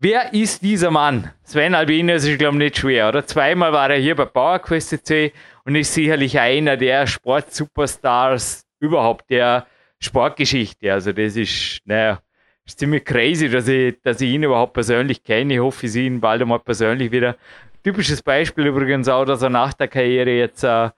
[0.00, 1.32] Wer ist dieser Mann?
[1.42, 3.26] Sven Albinus ist, glaube ich, nicht schwer, oder?
[3.26, 5.32] Zweimal war er hier bei PowerQuest CC
[5.64, 9.66] und ist sicherlich einer der Sportsuperstars überhaupt der
[9.98, 10.92] Sportgeschichte.
[10.92, 12.20] Also, das ist, naja,
[12.64, 15.54] ist ziemlich crazy, dass ich, dass ich ihn überhaupt persönlich kenne.
[15.54, 17.34] Ich hoffe, ich sehe ihn bald einmal persönlich wieder.
[17.82, 20.90] Typisches Beispiel übrigens auch, dass er nach der Karriere jetzt äh,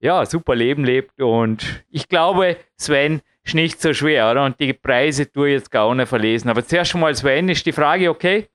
[0.00, 1.20] ja, super Leben lebt.
[1.20, 4.44] Und ich glaube, Sven, ist nicht so schwer, oder?
[4.44, 6.50] Und die Preise tue ich jetzt gar nicht verlesen.
[6.50, 8.48] Aber zuerst schon mal, Sven, ist die Frage okay?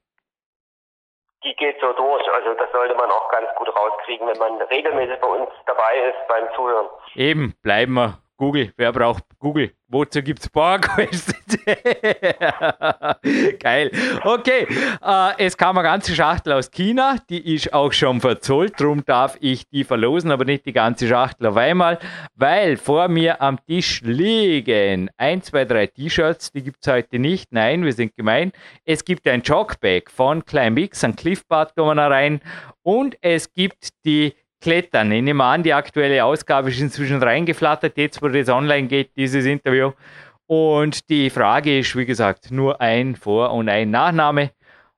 [1.44, 2.24] Die geht so durch.
[2.34, 6.28] Also das sollte man auch ganz gut rauskriegen, wenn man regelmäßig bei uns dabei ist
[6.28, 6.88] beim Zuhören.
[7.16, 8.20] Eben, bleiben wir.
[8.38, 9.72] Google, wer braucht Google?
[9.88, 11.34] Wozu gibt es PowerQuest?
[13.60, 13.92] Geil.
[14.24, 14.68] Okay,
[15.04, 19.38] äh, es kam eine ganze Schachtel aus China, die ist auch schon verzollt, darum darf
[19.42, 22.00] ich die verlosen, aber nicht die ganze Schachtel auf einmal,
[22.36, 27.52] weil vor mir am Tisch liegen 1, 2, 3 T-Shirts, die gibt es heute nicht,
[27.52, 28.54] nein, wir sind gemein.
[28.86, 32.40] Es gibt ein Jogbag von Climbix, ein Cliffbad kommen da rein
[32.84, 35.12] und es gibt die Klettern.
[35.12, 39.46] Ich nehme an, die aktuelle Ausgabe ist inzwischen reingeflattert, jetzt wo das online geht, dieses
[39.46, 39.92] Interview.
[40.46, 44.52] Und die Frage ist, wie gesagt, nur ein Vor- und ein Nachname.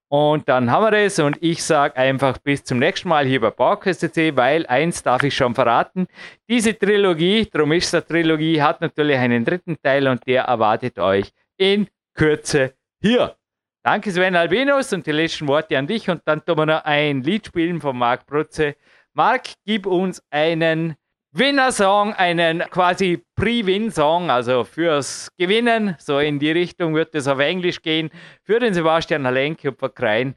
[0.09, 3.49] Und dann haben wir das und ich sage einfach bis zum nächsten Mal hier bei
[3.49, 6.05] PowerQuest.cc, weil eins darf ich schon verraten.
[6.47, 11.88] Diese Trilogie, es eine Trilogie, hat natürlich einen dritten Teil und der erwartet euch in
[12.14, 13.36] Kürze hier.
[13.84, 17.22] Danke Sven Albinus und die letzten Worte an dich und dann tun wir noch ein
[17.22, 18.76] Lied spielen von Marc Brutze.
[19.14, 20.95] Marc, gib uns einen
[21.34, 27.82] Winner-Song, einen quasi Pre-Win-Song, also fürs Gewinnen, so in die Richtung wird es auf Englisch
[27.82, 28.09] gehen,
[28.43, 30.36] für den Sebastian Halenke und Verkrein.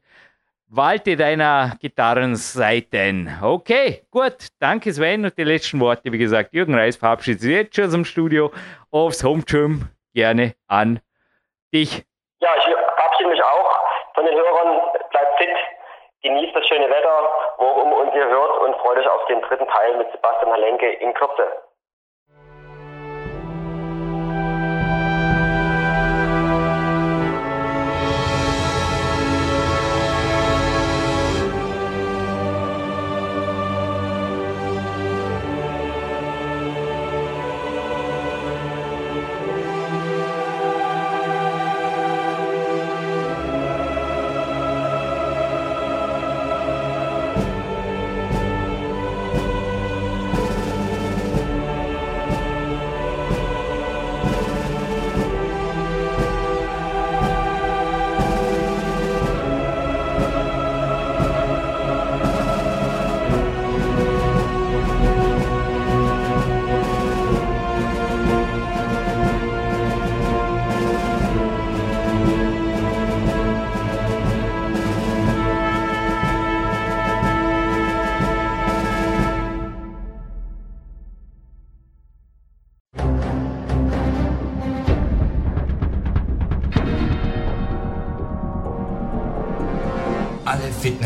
[0.68, 3.31] Walte deiner Gitarrenseiten.
[3.41, 4.49] Okay, gut.
[4.59, 7.93] Danke Sven und die letzten Worte, wie gesagt, Jürgen Reis verabschiedet sich jetzt schon aus
[7.93, 8.53] dem Studio
[8.91, 9.89] aufs Home Gym.
[10.12, 11.01] Gerne an
[11.72, 12.05] dich.
[12.41, 12.86] Ja, ich
[16.27, 19.97] Genießt das schöne Wetter, worum uns ihr hört und freut euch auf den dritten Teil
[19.97, 21.47] mit Sebastian Halenke in Kürze.